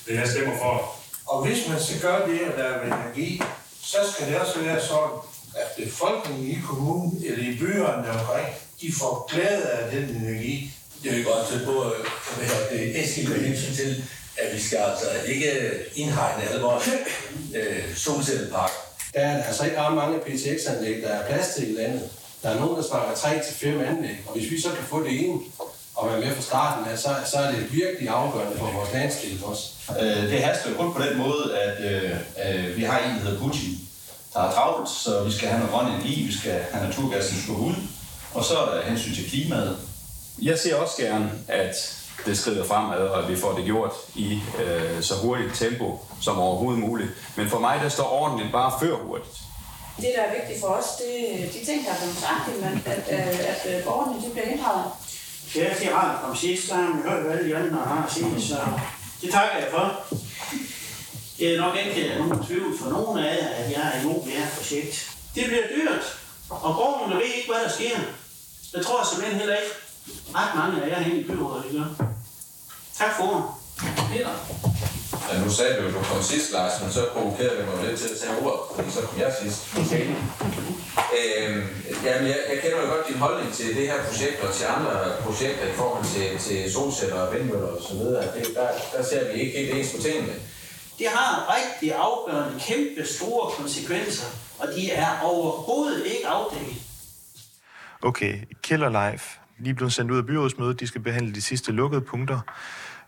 Det 0.08 0.14
jeg 0.16 0.28
stemmer 0.28 0.58
for. 0.58 0.96
Og 1.26 1.46
hvis 1.46 1.68
man 1.70 1.80
skal 1.84 2.02
gøre 2.02 2.30
det 2.30 2.40
at 2.40 2.58
lave 2.58 2.86
energi, 2.86 3.42
så 3.82 3.98
skal 4.12 4.28
det 4.28 4.40
også 4.40 4.60
være 4.60 4.82
sådan, 4.82 5.20
at 5.56 5.86
befolkningen 5.86 6.52
i 6.52 6.58
kommunen 6.68 7.24
eller 7.26 7.44
i 7.54 7.58
byerne 7.58 8.10
omkring, 8.10 8.48
de 8.82 8.94
får 9.00 9.30
glæde 9.32 9.70
af 9.70 9.92
den 9.92 10.16
energi. 10.16 10.72
Det 11.04 11.14
er 11.14 11.18
jo 11.18 11.30
godt 11.30 11.48
til 11.48 11.66
på, 11.66 11.94
hvad 12.38 12.48
hedder 12.48 12.70
det, 12.72 13.04
Eskild 13.04 13.30
med 13.30 13.40
hensyn 13.40 13.74
til, 13.74 14.04
at 14.38 14.56
vi 14.56 14.62
skal 14.62 14.78
altså 14.78 15.06
ikke 15.28 15.52
indhegne 15.96 16.50
alle 16.50 16.62
vores 16.62 16.90
øh, 17.56 17.96
solcelleparker. 17.96 18.74
Der 19.14 19.20
er 19.20 19.44
altså 19.44 19.66
ikke 19.66 19.78
ret 19.82 19.96
mange 19.96 20.20
PTX-anlæg, 20.20 21.02
der 21.02 21.10
er 21.10 21.28
plads 21.28 21.56
til 21.56 21.72
i 21.72 21.74
landet. 21.74 22.10
Der 22.44 22.50
er 22.50 22.60
nogen, 22.60 22.78
der 22.78 22.84
snakker 22.84 23.14
3-5 23.14 23.68
anlæg, 23.68 24.18
og 24.28 24.38
hvis 24.38 24.52
vi 24.52 24.62
så 24.62 24.70
kan 24.70 24.86
få 24.90 25.04
det 25.04 25.26
ene 25.26 25.40
og 25.96 26.10
være 26.10 26.20
med 26.20 26.36
fra 26.36 26.42
starten 26.42 26.92
af, 26.92 26.98
så, 27.00 27.10
så 27.26 27.38
er 27.38 27.52
det 27.52 27.74
virkelig 27.74 28.10
afgørende 28.10 28.58
for 28.58 28.72
vores 28.72 28.94
landsdel 28.94 29.40
også. 29.44 29.64
Øh, 30.02 30.32
det 30.32 30.44
haster 30.44 30.70
jo 30.70 30.78
kun 30.78 30.94
på 30.94 31.02
den 31.02 31.18
måde, 31.18 31.58
at 31.58 31.78
øh, 31.92 32.12
øh, 32.46 32.78
vi 32.78 32.84
har 32.84 33.00
en, 33.00 33.16
der 33.16 33.24
hedder 33.24 33.40
Putin, 33.40 33.83
der 34.34 34.40
har 34.40 34.52
travlt, 34.52 34.90
så 34.90 35.24
vi 35.24 35.32
skal 35.32 35.48
have 35.48 35.60
noget 35.60 35.74
grøn 35.74 35.88
energi, 35.88 36.24
vi 36.24 36.38
skal 36.38 36.66
have 36.72 36.88
naturgassen 36.88 37.42
skal 37.42 37.54
ud, 37.54 37.76
og 38.34 38.44
så 38.44 38.58
er 38.58 38.76
der 38.76 38.82
hensyn 38.82 39.14
til 39.16 39.30
klimaet. 39.30 39.78
Jeg 40.42 40.60
ser 40.60 40.76
også 40.76 41.02
gerne, 41.02 41.32
at 41.48 41.76
det 42.26 42.38
skrider 42.38 42.66
fremad, 42.66 42.98
og 42.98 43.24
at 43.24 43.30
vi 43.30 43.36
får 43.36 43.54
det 43.54 43.66
gjort 43.66 43.92
i 44.16 44.40
øh, 44.64 45.02
så 45.02 45.14
hurtigt 45.16 45.56
tempo 45.56 46.00
som 46.22 46.40
overhovedet 46.40 46.80
muligt. 46.80 47.10
Men 47.36 47.50
for 47.50 47.60
mig, 47.60 47.80
der 47.84 47.90
står 47.90 48.10
ordentligt 48.22 48.52
bare 48.52 48.72
før 48.80 48.96
hurtigt. 48.96 49.38
Det, 49.98 50.10
der 50.16 50.22
er 50.22 50.34
vigtigt 50.40 50.60
for 50.62 50.68
os, 50.68 50.86
det 50.98 51.44
er 51.44 51.48
de 51.48 51.66
ting, 51.66 51.86
der 51.86 51.92
er 51.92 51.98
blevet 51.98 52.18
sagt, 52.18 52.50
at, 52.64 52.94
at, 52.94 53.40
at, 53.40 53.66
at 53.66 53.84
borgerne 53.84 54.26
de 54.26 54.32
bliver 54.32 54.48
inddraget. 54.48 54.86
Ja, 55.56 55.70
det 55.80 55.88
er 55.88 55.96
rart 55.96 56.30
om 56.30 56.36
sidst, 56.36 56.70
der 56.70 56.76
har 56.76 56.94
vi 56.96 57.10
hørt, 57.10 57.24
hvad 57.24 57.38
alle 57.38 57.50
de 57.50 57.58
andre 57.58 57.80
har 57.86 58.06
at 58.06 58.14
sige, 58.14 58.42
så 58.42 58.58
det 59.22 59.32
takker 59.32 59.58
jeg 59.58 59.68
for. 59.72 60.16
Det 61.38 61.56
er 61.56 61.62
nok 61.62 61.76
ikke 61.78 62.16
nogen 62.18 62.46
tvivl 62.46 62.78
for 62.80 62.90
nogen 62.90 63.20
af 63.20 63.38
jer, 63.38 63.48
at 63.48 63.72
jeg 63.72 63.92
er 63.94 64.02
imod 64.02 64.20
det 64.26 64.34
her 64.34 64.48
projekt. 64.58 65.12
Det 65.36 65.44
bliver 65.46 65.64
dyrt, 65.76 66.18
og 66.50 66.76
borgerne 66.76 67.16
ved 67.16 67.24
ikke, 67.24 67.50
hvad 67.52 67.64
der 67.66 67.70
sker. 67.70 67.98
Det 68.74 68.86
tror 68.86 69.00
jeg 69.00 69.08
simpelthen 69.08 69.40
heller 69.40 69.56
ikke. 69.56 69.74
Ret 70.36 70.56
mange 70.56 70.84
af 70.84 70.90
jer 70.90 71.00
herinde 71.00 71.22
i 71.22 71.28
byrådet, 71.28 71.64
det 71.64 71.72
gør. 71.72 72.06
Tak 72.98 73.12
for 73.18 73.24
ordet. 73.24 73.44
Peter. 74.12 74.34
Ja, 75.30 75.40
nu 75.46 75.50
sagde 75.52 75.74
du, 75.78 75.88
at 75.88 75.94
du 75.94 76.00
kom 76.12 76.24
sidst, 76.24 76.52
Lars, 76.52 76.82
men 76.82 76.92
så 76.92 77.02
provokerede 77.14 77.58
vi 77.58 77.64
mig 77.66 77.78
lidt 77.86 78.00
til 78.00 78.10
at 78.14 78.20
tage 78.22 78.36
ordet, 78.42 78.60
fordi 78.76 78.92
så 78.92 79.02
kom 79.02 79.20
jeg 79.20 79.34
sidst. 79.42 79.60
Okay. 79.82 80.06
Øhm, 81.18 81.62
jamen, 82.06 82.28
jeg, 82.32 82.40
jeg 82.52 82.58
kender 82.62 82.78
jo 82.82 82.88
godt 82.94 83.08
din 83.10 83.18
holdning 83.26 83.54
til 83.54 83.68
det 83.78 83.86
her 83.92 84.00
projekt 84.10 84.38
og 84.44 84.54
til 84.54 84.66
andre 84.76 84.94
projekter 85.26 85.66
i 85.74 85.76
forhold 85.82 86.06
til, 86.16 86.28
til 86.48 86.74
solceller 86.74 87.20
og 87.26 87.34
vindmøller 87.34 87.68
og 87.68 87.82
så 87.88 87.94
videre. 87.94 88.24
Det, 88.36 88.46
der, 88.56 88.68
der 88.98 89.04
ser 89.10 89.22
vi 89.34 89.42
ikke 89.42 89.58
helt 89.60 89.74
ens 89.78 89.92
på 89.96 90.02
tingene. 90.02 90.34
Det 91.00 91.08
har 91.08 91.56
rigtig 91.58 91.94
afgørende, 91.94 92.60
kæmpe 92.60 93.06
store 93.06 93.52
konsekvenser, 93.58 94.28
og 94.60 94.68
de 94.76 94.92
er 94.92 95.20
overhovedet 95.24 96.06
ikke 96.06 96.28
afdækket. 96.28 96.82
Okay, 98.02 98.38
Killer 98.64 99.12
Life. 99.12 99.40
Lige 99.60 99.74
blevet 99.74 99.94
sendt 99.94 100.12
ud 100.12 100.18
af 100.18 100.26
byrådsmødet. 100.26 100.80
De 100.80 100.88
skal 100.88 101.02
behandle 101.02 101.34
de 101.34 101.42
sidste 101.42 101.72
lukkede 101.72 102.02
punkter. 102.02 102.40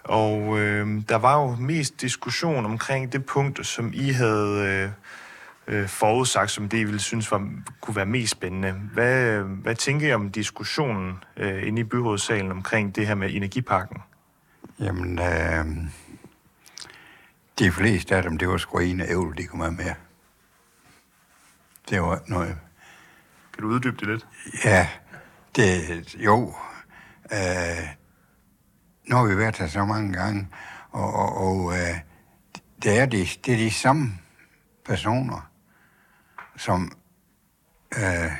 Og 0.03 0.59
øh, 0.59 1.01
der 1.09 1.15
var 1.15 1.41
jo 1.41 1.55
mest 1.55 2.01
diskussion 2.01 2.65
omkring 2.65 3.13
det 3.13 3.25
punkt, 3.25 3.67
som 3.67 3.91
I 3.93 4.09
havde 4.09 4.59
øh, 4.59 4.89
øh, 5.75 5.87
forudsagt, 5.87 6.51
som 6.51 6.69
det 6.69 6.77
I 6.77 6.83
ville 6.83 6.99
synes 6.99 7.31
var, 7.31 7.49
kunne 7.81 7.95
være 7.95 8.05
mest 8.05 8.31
spændende. 8.31 8.71
Hvad, 8.93 9.39
hvad 9.39 9.75
tænker 9.75 10.07
I 10.07 10.13
om 10.13 10.29
diskussionen 10.29 11.13
øh, 11.37 11.67
inde 11.67 11.79
i 11.79 11.83
byrådssalen 11.83 12.51
omkring 12.51 12.95
det 12.95 13.07
her 13.07 13.15
med 13.15 13.29
energipakken? 13.33 13.97
Jamen, 14.79 15.19
øh, 15.19 15.65
de 17.59 17.71
fleste 17.71 18.15
af 18.15 18.23
dem, 18.23 18.37
det 18.37 18.49
var 18.49 18.57
sgu 18.57 18.79
en 18.79 19.01
ævl, 19.01 19.37
de 19.37 19.47
kom 19.47 19.59
med. 19.59 19.93
Det 21.89 22.01
var 22.01 22.21
noget... 22.27 22.57
Kan 23.53 23.63
du 23.63 23.69
uddybe 23.69 23.97
det 23.97 24.07
lidt? 24.07 24.27
Ja, 24.65 24.89
det, 25.55 26.15
jo. 26.15 26.55
Øh, 27.31 27.87
nu 29.03 29.15
har 29.15 29.25
vi 29.25 29.37
været 29.37 29.57
her 29.57 29.67
så 29.67 29.85
mange 29.85 30.13
gange, 30.13 30.47
og, 30.91 31.13
og, 31.13 31.37
og 31.37 31.73
øh, 31.73 31.99
det, 32.83 32.99
er 32.99 33.05
de, 33.05 33.17
det 33.17 33.53
er 33.53 33.57
de 33.57 33.71
samme 33.71 34.19
personer, 34.85 35.51
som 36.57 36.91
øh, 37.97 38.31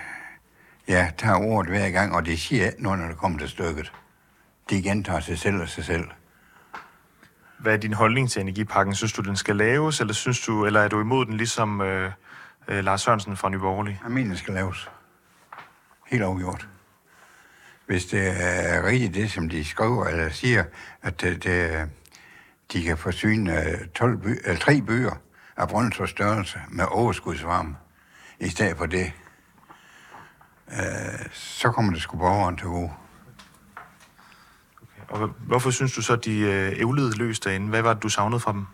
ja, 0.87 1.11
tager 1.17 1.35
ordet 1.35 1.71
hver 1.71 1.89
gang, 1.89 2.15
og 2.15 2.25
de 2.25 2.37
siger 2.37 2.65
ikke 2.65 2.83
noget, 2.83 2.99
når 2.99 3.07
det 3.07 3.17
kommer 3.17 3.39
til 3.39 3.49
stykket. 3.49 3.91
De 4.69 4.81
gentager 4.81 5.19
sig 5.19 5.39
selv 5.39 5.61
og 5.61 5.69
sig 5.69 5.85
selv. 5.85 6.07
Hvad 7.57 7.73
er 7.73 7.77
din 7.77 7.93
holdning 7.93 8.29
til 8.29 8.41
energipakken? 8.41 8.95
Synes 8.95 9.13
du, 9.13 9.21
den 9.21 9.35
skal 9.35 9.55
laves, 9.55 9.99
eller, 10.01 10.13
synes 10.13 10.41
du, 10.41 10.65
eller 10.65 10.81
er 10.81 10.87
du 10.87 11.01
imod 11.01 11.25
den, 11.25 11.37
ligesom 11.37 11.81
øh, 11.81 12.11
øh, 12.67 12.83
Lars 12.83 13.01
Sørensen 13.01 13.37
fra 13.37 13.49
Nyborgerlig? 13.49 13.99
Jeg 14.03 14.11
mener, 14.11 14.27
den 14.27 14.37
skal 14.37 14.53
laves. 14.53 14.89
Helt 16.07 16.23
afgjort. 16.23 16.67
Hvis 17.85 18.05
det 18.05 18.27
er 18.27 18.83
rigtigt 18.83 19.13
det, 19.13 19.31
som 19.31 19.49
de 19.49 19.65
skriver 19.65 20.05
eller 20.05 20.29
siger, 20.29 20.63
at 21.01 21.21
det, 21.21 21.43
det, 21.43 21.89
de 22.73 22.83
kan 22.83 22.97
forsyne 22.97 23.59
øh, 23.59 23.87
12 23.87 24.17
by, 24.17 24.27
øh, 24.27 24.37
eller 24.45 24.59
3 24.59 24.81
byer 24.81 25.11
af 25.57 25.67
Brøndshøj 25.67 26.05
størrelse 26.05 26.59
med 26.69 26.85
overskudsvarme, 26.91 27.75
i 28.39 28.49
stedet 28.49 28.77
for 28.77 28.85
det, 28.85 29.11
øh, 30.71 31.29
så 31.31 31.71
kommer 31.71 31.93
det 31.93 32.01
sgu 32.01 32.17
borgeren 32.17 32.57
til 32.57 32.67
gode. 32.67 32.91
Og 35.07 35.27
hvorfor 35.27 35.71
synes 35.71 35.93
du 35.93 36.01
så, 36.01 36.13
at 36.13 36.25
de 36.25 36.39
øh, 36.39 36.79
ævlede 36.79 37.17
løs 37.17 37.39
derinde? 37.39 37.69
Hvad 37.69 37.81
var 37.81 37.93
det, 37.93 38.03
du 38.03 38.09
savnede 38.09 38.39
fra 38.39 38.51
dem? 38.51 38.65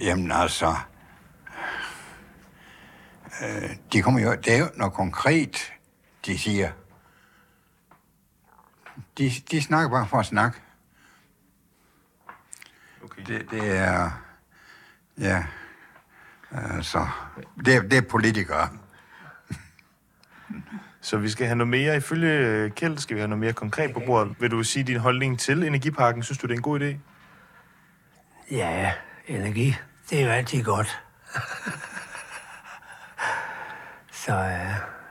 Jamen 0.00 0.32
altså, 0.32 0.74
øh, 3.42 3.70
de 3.92 4.02
kommer 4.02 4.20
jo, 4.20 4.32
det 4.32 4.54
er 4.54 4.58
jo 4.58 4.68
noget 4.76 4.92
konkret, 4.92 5.72
de 6.26 6.38
siger. 6.38 6.70
De, 9.18 9.30
de 9.50 9.62
snakker 9.62 9.90
bare 9.90 10.06
for 10.06 10.18
at 10.18 10.26
snakke. 10.26 10.60
Okay. 13.04 13.22
Det, 13.26 13.50
det 13.50 13.76
er, 13.76 14.10
ja, 15.18 15.44
altså, 16.50 17.08
det, 17.64 17.90
det 17.90 17.92
er 17.92 18.08
politikere. 18.10 18.68
Så 21.00 21.16
vi 21.16 21.28
skal 21.28 21.46
have 21.46 21.56
noget 21.56 21.68
mere, 21.68 21.96
ifølge 21.96 22.32
øh, 22.32 22.70
Kjeld, 22.70 22.98
skal 22.98 23.16
vi 23.16 23.20
have 23.20 23.28
noget 23.28 23.40
mere 23.40 23.52
konkret 23.52 23.94
på 23.94 24.02
bordet. 24.06 24.36
Vil 24.40 24.50
du 24.50 24.62
sige 24.62 24.82
din 24.82 24.96
holdning 24.96 25.38
til 25.38 25.62
energiparken? 25.62 26.22
Synes 26.22 26.38
du, 26.38 26.46
det 26.46 26.52
er 26.52 26.56
en 26.56 26.62
god 26.62 26.80
idé? 26.80 26.96
Ja, 28.50 28.92
energi, 29.26 29.76
det 30.10 30.20
er 30.20 30.24
jo 30.24 30.30
altid 30.30 30.64
godt. 30.64 31.00
Så 34.24 34.32
øh, 34.32 34.40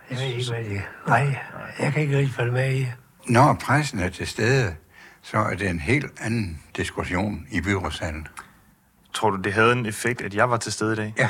jeg 0.09 0.17
ved 0.17 0.21
ikke, 0.23 0.51
hvad 0.51 0.63
det 0.63 0.81
Nej, 1.07 1.37
jeg 1.79 1.93
kan 1.93 2.01
ikke 2.01 2.17
rigtig 2.17 2.33
følge 2.33 2.51
med 2.51 2.75
i. 2.75 2.87
Når 3.27 3.53
pressen 3.53 3.99
er 3.99 4.09
til 4.09 4.27
stede, 4.27 4.75
så 5.21 5.37
er 5.37 5.55
det 5.55 5.69
en 5.69 5.79
helt 5.79 6.11
anden 6.21 6.63
diskussion 6.77 7.47
i 7.51 7.61
byrådssalen. 7.61 8.27
Tror 9.13 9.29
du, 9.29 9.37
det 9.37 9.53
havde 9.53 9.71
en 9.71 9.85
effekt, 9.85 10.21
at 10.21 10.33
jeg 10.35 10.49
var 10.49 10.57
til 10.57 10.71
stede 10.71 10.93
i 10.93 10.95
dag? 10.95 11.13
Ja. 11.17 11.29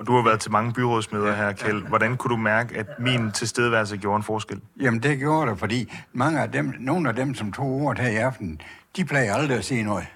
Og 0.00 0.06
du 0.06 0.16
har 0.16 0.22
været 0.22 0.40
til 0.40 0.50
mange 0.50 0.72
byrådsmøder 0.72 1.34
her, 1.34 1.52
Kjeld. 1.52 1.86
Hvordan 1.88 2.16
kunne 2.16 2.30
du 2.30 2.36
mærke, 2.36 2.78
at 2.78 2.86
min 2.98 3.32
tilstedeværelse 3.32 3.96
gjorde 3.96 4.16
en 4.16 4.22
forskel? 4.22 4.60
Jamen, 4.80 5.02
det 5.02 5.18
gjorde 5.18 5.50
det, 5.50 5.58
fordi 5.58 5.92
mange 6.12 6.40
af 6.40 6.52
dem, 6.52 6.74
nogle 6.78 7.08
af 7.08 7.14
dem, 7.14 7.34
som 7.34 7.52
tog 7.52 7.66
ordet 7.66 8.02
her 8.02 8.10
i 8.10 8.16
aften, 8.16 8.60
de 8.96 9.04
plejer 9.04 9.34
aldrig 9.34 9.58
at 9.58 9.64
sige 9.64 9.82
noget. 9.82 10.06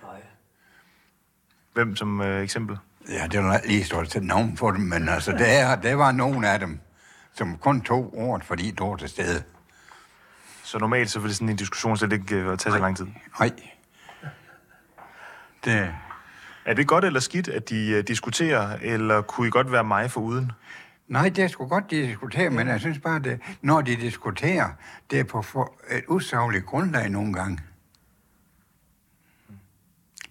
Hvem 1.72 1.96
som 1.96 2.20
øh, 2.20 2.42
eksempel? 2.42 2.78
Ja, 3.08 3.26
det 3.26 3.40
var 3.40 3.60
lige 3.66 3.84
stort 3.84 4.08
til 4.08 4.22
navn 4.22 4.56
for 4.56 4.70
dem, 4.70 4.80
men 4.80 5.08
altså, 5.08 5.32
det, 5.32 5.60
er, 5.60 5.76
det 5.76 5.98
var 5.98 6.12
nogle 6.12 6.48
af 6.48 6.60
dem, 6.60 6.80
som 7.34 7.58
kun 7.58 7.80
tog 7.80 8.14
ordet, 8.16 8.46
fordi 8.46 8.70
du 8.70 8.88
var 8.88 8.96
til 8.96 9.08
stede. 9.08 9.42
Så 10.62 10.78
normalt 10.78 11.10
så 11.10 11.20
vil 11.20 11.34
sådan 11.34 11.48
en 11.48 11.56
diskussion 11.56 11.96
slet 11.96 12.12
ikke 12.12 12.36
øh, 12.36 12.58
tage 12.58 12.72
så 12.72 12.78
lang 12.78 12.96
tid? 12.96 13.06
Nej. 13.40 13.50
Det... 15.64 15.94
Er 16.64 16.74
det 16.74 16.88
godt 16.88 17.04
eller 17.04 17.20
skidt, 17.20 17.48
at 17.48 17.68
de 17.68 17.90
øh, 17.90 18.04
diskuterer, 18.08 18.78
eller 18.82 19.22
kunne 19.22 19.46
I 19.46 19.50
godt 19.50 19.72
være 19.72 19.84
mig 19.84 20.10
for 20.10 20.20
uden? 20.20 20.52
Nej, 21.08 21.28
det 21.28 21.44
er 21.44 21.48
sgu 21.48 21.66
godt, 21.66 21.90
de 21.90 22.02
diskuterer, 22.02 22.50
men 22.50 22.68
jeg 22.68 22.80
synes 22.80 22.98
bare, 22.98 23.18
det, 23.18 23.40
når 23.62 23.80
de 23.80 23.96
diskuterer, 23.96 24.70
det 25.10 25.20
er 25.20 25.24
på 25.24 25.42
for 25.42 25.74
et 25.90 26.04
usagligt 26.08 26.66
grundlag 26.66 27.10
nogle 27.10 27.32
gange. 27.32 27.60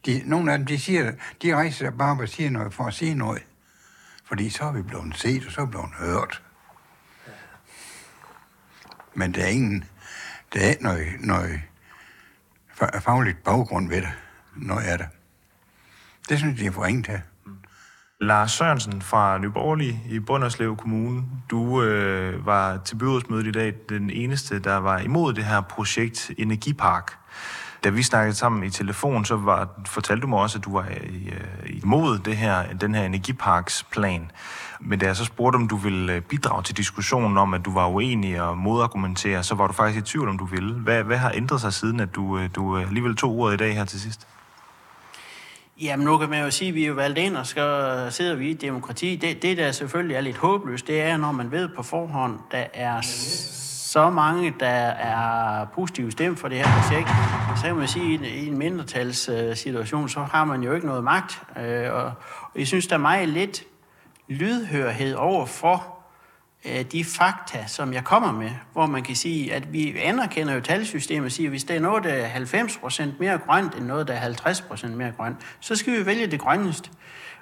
De, 0.06 0.24
nogle 0.26 0.52
af 0.52 0.58
dem, 0.58 0.68
de, 0.68 0.80
siger, 0.80 1.12
de 1.42 1.56
rejser 1.56 1.86
sig 1.86 1.98
bare 1.98 2.18
og 2.20 2.30
siger 2.30 2.50
noget 2.50 2.74
for 2.74 2.84
at 2.84 2.94
sige 2.94 3.16
noget. 3.16 3.44
Fordi 4.26 4.50
så 4.50 4.64
er 4.64 4.72
vi 4.72 4.82
blevet 4.82 5.18
set, 5.18 5.46
og 5.46 5.52
så 5.52 5.62
er 5.62 5.66
vi 5.66 5.70
blevet 5.70 5.90
hørt. 6.00 6.44
Men 9.14 9.34
det 9.34 9.44
er 9.44 9.48
ingen, 9.48 9.84
det 10.54 10.66
er 10.66 10.70
ikke 10.70 10.84
noget, 10.84 11.08
noget 11.20 11.62
fagligt 13.00 13.44
baggrund 13.44 13.90
ved 13.90 14.02
det. 14.02 14.12
Noget 14.56 14.92
er 14.92 14.98
det. 14.98 15.08
Det 16.30 16.40
synes 16.40 16.62
jeg, 16.62 16.68
er 16.68 16.72
for 16.72 16.86
til. 16.86 17.22
Mm. 17.46 17.52
Lars 18.22 18.52
Sørensen 18.52 19.02
fra 19.02 19.38
Nyborgerlig 19.38 20.02
i 20.10 20.20
Bunderslev 20.20 20.78
Kommune. 20.78 21.24
Du 21.50 21.82
øh, 21.82 22.46
var 22.46 22.78
til 22.78 22.96
byrådsmødet 22.96 23.48
i 23.48 23.52
dag 23.52 23.74
den 23.90 24.10
eneste, 24.10 24.60
der 24.60 24.78
var 24.78 25.00
imod 25.00 25.34
det 25.34 25.44
her 25.46 25.62
projekt 25.62 26.32
Energipark. 26.38 27.18
Da 27.84 27.90
vi 27.90 28.04
snakkede 28.04 28.36
sammen 28.36 28.64
i 28.64 28.70
telefon, 28.70 29.26
så 29.26 29.36
var, 29.36 29.70
fortalte 29.88 30.22
du 30.22 30.28
mig 30.28 30.40
også, 30.40 30.58
at 30.58 30.66
du 30.66 30.74
var 30.74 30.88
i, 31.04 31.30
øh, 31.30 31.78
imod 31.84 32.20
det 32.20 32.38
her, 32.38 32.74
den 32.74 32.96
her 32.96 33.04
energiparksplan. 33.04 34.32
Men 34.80 35.00
da 35.00 35.06
jeg 35.06 35.16
så 35.16 35.26
spurgte, 35.26 35.56
om 35.56 35.68
du 35.68 35.76
ville 35.76 36.14
øh, 36.14 36.22
bidrage 36.22 36.64
til 36.64 36.78
diskussionen 36.78 37.38
om, 37.38 37.54
at 37.54 37.66
du 37.66 37.74
var 37.74 37.88
uenig 37.88 38.42
og 38.42 38.58
modargumentere, 38.58 39.44
så 39.44 39.56
var 39.56 39.68
du 39.68 39.74
faktisk 39.74 40.00
i 40.00 40.12
tvivl, 40.12 40.30
om 40.30 40.38
du 40.38 40.46
ville. 40.46 40.74
Hvad, 40.74 41.04
hvad 41.04 41.18
har 41.18 41.32
ændret 41.36 41.62
sig 41.62 41.74
siden, 41.74 42.00
at 42.00 42.16
du, 42.16 42.38
øh, 42.38 42.50
du 42.56 42.78
øh, 42.78 42.88
alligevel 42.88 43.16
tog 43.16 43.32
ordet 43.32 43.54
i 43.54 43.58
dag 43.58 43.76
her 43.76 43.86
til 43.86 44.02
sidst? 44.02 44.28
Jamen 45.82 46.06
nu 46.06 46.18
kan 46.18 46.30
man 46.30 46.44
jo 46.44 46.52
sige, 46.52 46.70
at 46.70 46.76
vi 46.76 46.84
er 46.84 46.88
jo 46.88 46.94
valgt 46.94 47.18
ind, 47.18 47.38
og 47.38 47.48
skal 47.48 48.08
sidder 48.10 48.36
vi 48.36 48.50
i 48.50 48.54
demokrati. 48.54 49.16
Det, 49.16 49.42
det, 49.42 49.58
der 49.58 49.72
selvfølgelig 49.72 50.16
er 50.16 50.22
lidt 50.22 50.38
håbløst, 50.38 50.88
det 50.88 51.02
er, 51.02 51.18
når 51.18 51.32
man 51.32 51.52
ved 51.52 51.70
på 51.76 51.84
forhånd, 51.84 52.40
der 52.52 52.66
er 52.74 53.02
så 53.02 54.10
mange, 54.10 54.54
der 54.60 54.68
er 54.68 55.66
positive 55.66 56.12
stemt 56.12 56.40
for 56.40 56.48
det 56.48 56.58
her 56.58 56.82
projekt, 56.82 57.10
så 57.58 57.66
kan 57.66 57.76
man 57.76 57.88
sige, 57.88 58.14
at 58.14 58.22
i 58.22 58.48
en 58.48 58.58
mindretalssituation, 58.58 60.10
så 60.10 60.20
har 60.20 60.46
man 60.46 60.64
jo 60.64 60.74
ikke 60.74 60.88
noget 60.88 61.04
magt. 61.04 61.42
Øh, 61.58 61.94
og 61.94 62.12
jeg 62.56 62.68
synes, 62.68 62.88
der 62.88 62.96
er 62.96 63.00
meget 63.00 63.30
lidt 63.30 63.64
lydhørhed 64.28 65.14
over 65.16 65.46
for 65.46 66.03
Øh, 66.66 66.86
de 66.92 67.04
fakta, 67.04 67.68
som 67.68 67.94
jeg 67.94 68.04
kommer 68.04 68.32
med, 68.32 68.52
hvor 68.74 68.86
man 68.86 69.04
kan 69.04 69.16
sige, 69.16 69.54
at 69.54 69.74
vi 69.74 69.98
anerkender 69.98 70.54
jo 70.54 70.62
talsystemet 70.62 71.26
og 71.26 71.32
siger, 71.32 71.48
at 71.48 71.52
hvis 71.52 71.64
det 71.64 71.76
er 71.76 71.80
noget, 71.80 72.04
der 72.04 72.10
er 72.10 72.30
90% 72.40 73.04
mere 73.20 73.38
grønt, 73.38 73.76
end 73.76 73.86
noget, 73.86 74.08
der 74.08 74.14
er 74.14 74.30
50% 74.30 74.88
mere 74.88 75.12
grønt, 75.12 75.38
så 75.60 75.76
skal 75.76 76.00
vi 76.00 76.06
vælge 76.06 76.28
det 76.28 76.40
grønneste. 76.40 76.90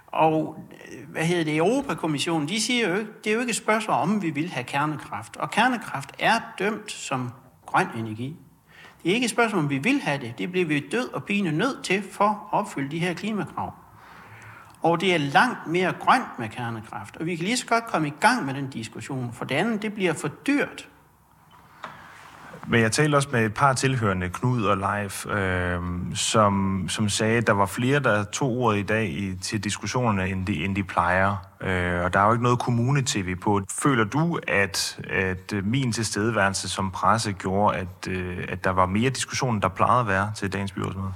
Og 0.07 0.55
øh, 0.71 1.09
hvad 1.09 1.23
hedder 1.23 1.43
det, 1.43 1.57
Europakommissionen, 1.57 2.47
de 2.47 2.61
siger 2.61 2.89
jo 2.89 2.95
ikke, 2.95 3.11
det 3.23 3.29
er 3.29 3.33
jo 3.33 3.39
ikke 3.39 3.49
et 3.49 3.55
spørgsmål 3.55 3.97
om, 3.97 4.21
vi 4.21 4.29
vil 4.29 4.49
have 4.49 4.63
kernekraft. 4.63 5.37
Og 5.37 5.51
kernekraft 5.51 6.09
er 6.19 6.39
dømt 6.59 6.91
som 6.91 7.31
grøn 7.65 7.87
energi. 7.97 8.35
Det 9.03 9.09
er 9.09 9.13
ikke 9.13 9.25
et 9.25 9.31
spørgsmål, 9.31 9.63
om 9.63 9.69
vi 9.69 9.77
vil 9.77 10.01
have 10.01 10.21
det. 10.21 10.33
Det 10.37 10.51
bliver 10.51 10.65
vi 10.65 10.79
død 10.91 11.13
og 11.13 11.23
pine 11.23 11.51
nødt 11.51 11.83
til 11.83 12.03
for 12.11 12.25
at 12.29 12.59
opfylde 12.59 12.91
de 12.91 12.99
her 12.99 13.13
klimakrav. 13.13 13.73
Og 14.81 15.01
det 15.01 15.13
er 15.13 15.17
langt 15.17 15.67
mere 15.67 15.93
grønt 15.99 16.39
med 16.39 16.49
kernekraft. 16.49 17.17
Og 17.17 17.25
vi 17.25 17.35
kan 17.35 17.45
lige 17.45 17.57
så 17.57 17.65
godt 17.65 17.85
komme 17.85 18.07
i 18.07 18.13
gang 18.19 18.45
med 18.45 18.53
den 18.53 18.69
diskussion. 18.69 19.33
For 19.33 19.45
det 19.45 19.55
andet, 19.55 19.81
det 19.81 19.93
bliver 19.93 20.13
for 20.13 20.27
dyrt. 20.27 20.87
Men 22.67 22.81
jeg 22.81 22.91
talte 22.91 23.15
også 23.15 23.29
med 23.31 23.45
et 23.45 23.53
par 23.53 23.73
tilhørende, 23.73 24.29
Knud 24.29 24.63
og 24.63 24.77
Leif, 24.77 25.25
øh, 25.25 25.79
som, 26.13 26.85
som 26.89 27.09
sagde, 27.09 27.37
at 27.37 27.47
der 27.47 27.53
var 27.53 27.65
flere, 27.65 27.99
der 27.99 28.23
tog 28.23 28.49
ordet 28.49 28.79
i 28.79 28.83
dag 28.83 29.09
i, 29.09 29.35
til 29.35 29.63
diskussionerne, 29.63 30.29
end 30.29 30.45
de, 30.45 30.65
end 30.65 30.75
de 30.75 30.83
plejer. 30.83 31.35
Øh, 31.61 32.03
og 32.03 32.13
der 32.13 32.19
er 32.19 32.25
jo 32.25 32.31
ikke 32.31 32.43
noget 32.43 32.59
kommune-tv 32.59 33.35
på. 33.35 33.61
Føler 33.81 34.03
du, 34.03 34.39
at, 34.47 34.99
at 35.09 35.53
min 35.63 35.91
tilstedeværelse 35.91 36.69
som 36.69 36.91
presse 36.91 37.33
gjorde, 37.33 37.77
at, 37.77 38.07
øh, 38.09 38.45
at 38.49 38.63
der 38.63 38.71
var 38.71 38.85
mere 38.85 39.09
diskussion, 39.09 39.61
der 39.61 39.67
plejede 39.67 39.99
at 39.99 40.07
være 40.07 40.31
til 40.35 40.53
dagens 40.53 40.71
byrådsmøde? 40.71 41.13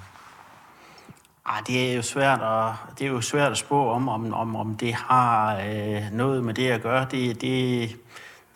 Ah, 1.45 1.63
det 1.67 1.91
er 1.91 1.95
jo 1.95 2.01
svært 2.01 2.41
at, 2.41 2.97
det 2.99 3.07
er 3.07 3.11
jo 3.11 3.21
svært 3.21 3.51
at 3.51 3.57
spå 3.57 3.89
om, 3.89 4.09
om, 4.09 4.33
om, 4.33 4.55
om 4.55 4.75
det 4.75 4.93
har 4.93 5.55
øh, 5.55 6.01
noget 6.11 6.43
med 6.43 6.53
det 6.53 6.69
at 6.69 6.81
gøre. 6.81 7.07
Det, 7.11 7.41
det, 7.41 7.89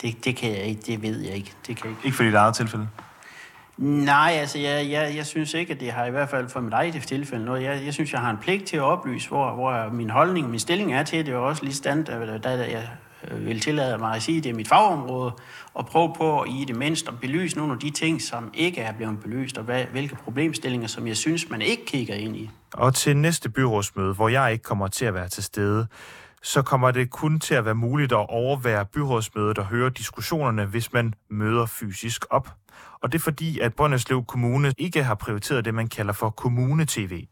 det, 0.01 0.25
det 0.25 0.35
kan 0.35 0.49
jeg 0.51 0.63
ikke, 0.63 0.81
det 0.81 1.01
ved 1.01 1.19
jeg 1.19 1.35
ikke. 1.35 1.53
Det 1.67 1.77
kan 1.77 1.85
jeg 1.85 1.91
ikke. 1.91 2.05
ikke 2.05 2.17
for 2.17 2.23
dit 2.23 2.33
eget 2.33 2.55
tilfælde? 2.55 2.87
Nej, 3.77 4.31
altså 4.39 4.59
jeg, 4.59 4.89
jeg, 4.89 5.15
jeg 5.15 5.25
synes 5.25 5.53
ikke, 5.53 5.73
at 5.73 5.79
det 5.79 5.91
har 5.91 6.05
i 6.05 6.11
hvert 6.11 6.29
fald 6.29 6.49
for 6.49 6.59
mit 6.59 6.73
eget 6.73 7.03
tilfælde 7.03 7.45
noget. 7.45 7.63
Jeg, 7.63 7.81
jeg 7.85 7.93
synes, 7.93 8.13
jeg 8.13 8.21
har 8.21 8.29
en 8.29 8.37
pligt 8.37 8.65
til 8.65 8.77
at 8.77 8.83
oplyse, 8.83 9.27
hvor, 9.27 9.53
hvor 9.53 9.89
min 9.91 10.09
holdning 10.09 10.45
og 10.45 10.49
min 10.49 10.59
stilling 10.59 10.93
er 10.93 11.03
til. 11.03 11.25
Det 11.25 11.33
er 11.33 11.37
også 11.37 11.63
lige 11.63 11.75
stand, 11.75 12.05
da, 12.05 12.37
da 12.37 12.49
jeg 12.49 12.89
Øh, 13.31 13.45
vil 13.45 13.59
tillade 13.59 13.97
mig 13.97 14.15
at 14.15 14.21
sige, 14.21 14.37
at 14.37 14.43
det 14.43 14.49
er 14.49 14.53
mit 14.53 14.67
fagområde, 14.67 15.31
og 15.73 15.85
prøve 15.85 16.13
på 16.17 16.41
at 16.41 16.49
i 16.49 16.65
det 16.67 16.75
mindste 16.75 17.11
at 17.11 17.19
belyse 17.19 17.57
nogle 17.57 17.73
af 17.73 17.79
de 17.79 17.89
ting, 17.89 18.21
som 18.21 18.51
ikke 18.53 18.81
er 18.81 18.93
blevet 18.93 19.19
belyst, 19.19 19.57
og 19.57 19.63
hvad, 19.63 19.85
hvilke 19.85 20.15
problemstillinger, 20.15 20.87
som 20.87 21.07
jeg 21.07 21.17
synes, 21.17 21.49
man 21.49 21.61
ikke 21.61 21.85
kigger 21.85 22.15
ind 22.15 22.35
i. 22.35 22.49
Og 22.73 22.95
til 22.95 23.17
næste 23.17 23.49
byrådsmøde, 23.49 24.13
hvor 24.13 24.29
jeg 24.29 24.51
ikke 24.51 24.63
kommer 24.63 24.87
til 24.87 25.05
at 25.05 25.13
være 25.13 25.27
til 25.29 25.43
stede, 25.43 25.87
så 26.41 26.61
kommer 26.61 26.91
det 26.91 27.09
kun 27.09 27.39
til 27.39 27.55
at 27.55 27.65
være 27.65 27.75
muligt 27.75 28.11
at 28.11 28.29
overvære 28.29 28.85
byrådsmødet 28.85 29.57
og 29.57 29.65
høre 29.65 29.89
diskussionerne, 29.89 30.65
hvis 30.65 30.93
man 30.93 31.13
møder 31.29 31.65
fysisk 31.65 32.25
op. 32.29 32.49
Og 33.01 33.11
det 33.11 33.17
er 33.17 33.23
fordi, 33.23 33.59
at 33.59 33.73
Brønderslev 33.73 34.25
Kommune 34.25 34.73
ikke 34.77 35.03
har 35.03 35.15
prioriteret 35.15 35.65
det, 35.65 35.73
man 35.73 35.87
kalder 35.87 36.13
for 36.13 36.29
kommune-tv. 36.29 37.25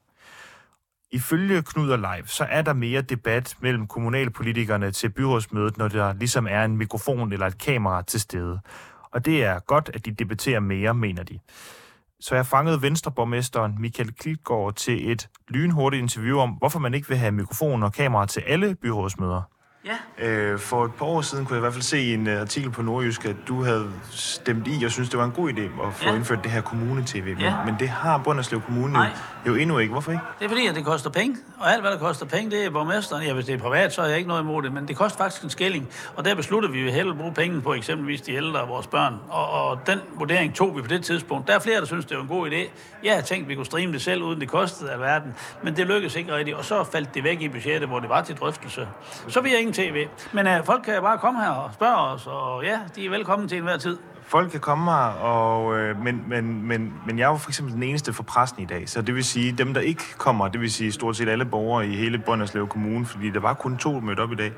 Ifølge 1.12 1.62
Knud 1.62 1.89
og 1.89 2.00
Leif, 2.00 2.28
så 2.28 2.43
er 2.43 2.62
der 2.62 2.74
mere 2.74 3.02
debat 3.02 3.56
mellem 3.62 3.88
kommunalpolitikerne 3.88 4.91
til 4.91 5.10
byrådsmødet, 5.10 5.78
når 5.78 5.88
der 5.88 6.13
ligesom 6.13 6.48
er 6.50 6.65
en 6.65 6.78
mikrofon 6.78 7.34
eller 7.34 7.46
et 7.46 7.58
kamera 7.58 8.02
til 8.02 8.20
stede. 8.20 8.60
Og 9.12 9.26
det 9.26 9.43
er 9.43 9.60
godt, 9.60 9.91
at 9.93 10.06
de 10.06 10.12
debatterer 10.12 10.60
mere, 10.60 10.93
mener 10.93 11.24
de. 11.24 11.39
Så 12.20 12.36
jeg 12.36 12.46
fangede 12.46 12.82
Venstreborgmesteren 12.82 13.76
Michael 13.80 14.13
Klitgaard 14.13 14.76
til 14.76 15.12
et 15.12 15.30
lynhurtigt 15.50 16.02
interview 16.02 16.39
om, 16.39 16.50
hvorfor 16.50 16.80
man 16.80 16.93
ikke 16.93 17.08
vil 17.08 17.17
have 17.17 17.32
mikrofon 17.32 17.84
og 17.84 17.93
kamera 17.93 18.26
til 18.26 18.39
alle 18.48 18.76
byrådsmøder. 18.76 19.41
Ja. 19.86 20.26
Øh, 20.28 20.60
for 20.60 20.86
et 20.86 20.94
par 20.94 21.06
år 21.06 21.22
siden 21.22 21.46
kunne 21.46 21.56
jeg 21.56 21.60
i 21.60 21.62
hvert 21.62 21.74
fald 21.74 21.84
se 21.84 22.00
i 22.00 22.13
en 22.13 22.28
uh, 22.28 22.42
artikel 22.42 22.72
på 22.72 22.82
Nordjysk, 22.82 23.26
at 23.26 23.36
du 23.48 23.63
havde 23.63 23.92
stemt 24.12 24.68
i 24.68 24.84
og 24.86 24.92
synes 24.92 25.10
det 25.10 25.20
var 25.20 25.26
en 25.26 25.32
god 25.32 25.50
idé 25.50 25.88
at 25.88 25.94
få 25.94 26.10
ja. 26.10 26.16
indført 26.16 26.44
det 26.44 26.52
her 26.52 26.62
kommune-tv. 26.62 27.24
Men, 27.26 27.40
ja. 27.40 27.66
men 27.66 27.76
det 27.80 27.90
har 27.90 28.18
Brønderslev 28.18 28.62
Kommune 28.62 28.94
Nej. 28.94 29.10
jo 29.48 29.56
endnu 29.56 29.78
ikke. 29.78 29.92
Hvorfor 29.92 30.12
ikke? 30.12 30.24
Det 30.40 30.46
er 30.46 30.50
fordi, 30.50 30.68
at 30.68 30.76
det 30.76 30.86
koster 30.86 31.10
penge. 31.10 31.38
Og 31.60 31.72
alt, 31.74 31.82
hvad 31.82 31.92
der 31.92 31.98
koster 31.98 32.26
penge, 32.26 32.52
det 32.52 32.66
er 32.66 32.70
borgmesteren. 32.70 33.24
Ja, 33.24 33.34
hvis 33.34 33.46
det 33.46 33.56
er 33.56 33.60
privat, 33.60 33.94
så 33.94 34.02
er 34.02 34.06
jeg 34.08 34.18
ikke 34.18 34.28
noget 34.28 34.42
imod 34.42 34.63
det. 34.63 34.74
Men 34.74 34.88
det 34.88 34.96
koster 34.96 35.18
faktisk 35.18 35.44
en 35.44 35.50
skilling. 35.50 35.90
Og 36.16 36.26
der 36.26 36.36
beslutter 36.36 36.70
vi, 36.70 36.80
at 36.80 36.86
vi 36.86 36.92
hellere 36.92 37.16
bruge 37.16 37.34
penge 37.34 37.62
på 37.62 37.74
eksempelvis 37.74 38.22
de 38.22 38.34
ældre 38.34 38.60
og 38.60 38.70
vores 38.70 38.88
børn. 38.88 39.16
Og, 39.30 39.50
og 39.50 39.80
den 39.88 40.00
vurdering 40.16 40.56
tog 40.56 40.78
vi 40.78 40.82
på 40.82 40.88
det 40.88 41.04
tidspunkt. 41.04 41.48
Der 41.48 41.56
er 41.56 41.60
flere, 41.60 41.80
der 41.80 41.86
synes, 41.86 42.06
det 42.06 42.18
var 42.18 42.24
en 42.24 42.30
god 42.30 42.50
idé. 42.50 42.70
Jeg 43.04 43.16
har 43.16 43.22
tænkt, 43.22 43.44
at 43.44 43.50
vi 43.50 43.56
kunne 43.56 43.66
streame 43.66 43.94
det 43.94 44.02
selv, 44.02 44.24
uden 44.24 44.42
det 44.42 44.50
kostede 44.50 44.92
af 44.92 45.00
verden. 45.00 45.36
Men 45.63 45.76
det 45.76 45.88
lykkedes 45.88 46.16
ikke 46.16 46.36
rigtigt. 46.36 46.58
Og 46.58 46.66
så 46.66 46.84
faldt 46.84 47.13
det 47.13 47.24
væk 47.24 47.42
i 47.42 47.50
budgettet, 47.50 47.90
hvor 47.90 48.00
det 48.00 48.10
var 48.10 48.22
til 48.22 48.36
drøftelse. 48.36 48.88
Så 49.28 49.42
vi 49.42 49.50
har 49.50 49.58
ingen 49.68 49.94
tv. 49.94 50.08
Men 50.34 50.48
øh, 50.48 50.66
folk 50.66 50.84
kan 50.84 51.02
bare 51.02 51.18
komme 51.18 51.40
her 51.40 51.50
og 51.50 51.74
spørge 51.74 51.96
os, 51.96 52.28
og 52.28 52.64
ja, 52.64 52.80
de 52.96 53.06
er 53.06 53.10
velkommen 53.10 53.48
til 53.48 53.58
enhver 53.58 53.78
tid. 53.78 53.98
Folk 54.28 54.52
kan 54.52 54.60
komme 54.60 54.92
her, 54.92 55.08
og, 55.08 55.78
øh, 55.78 56.04
men, 56.04 56.24
men, 56.28 56.68
men, 56.68 56.94
men 57.06 57.20
jeg 57.20 57.26
er 57.26 57.30
jo 57.30 57.38
for 57.38 57.50
eksempel 57.50 57.74
den 57.74 57.84
eneste 57.84 58.14
for 58.14 58.24
pressen 58.24 58.62
i 58.62 58.66
dag, 58.66 58.90
så 58.90 59.02
det 59.02 59.16
vil 59.16 59.24
sige, 59.24 59.52
dem 59.52 59.74
der 59.74 59.82
ikke 59.82 60.04
kommer, 60.18 60.48
det 60.48 60.62
vil 60.62 60.72
sige 60.72 60.92
stort 60.92 61.16
set 61.16 61.30
alle 61.30 61.46
borgere 61.46 61.88
i 61.88 61.96
hele 61.96 62.18
Brønderslev 62.18 62.68
Kommune, 62.68 63.06
fordi 63.06 63.30
der 63.30 63.40
var 63.40 63.54
kun 63.54 63.78
to 63.78 64.00
mødt 64.00 64.20
op 64.20 64.32
i 64.32 64.36
dag, 64.36 64.52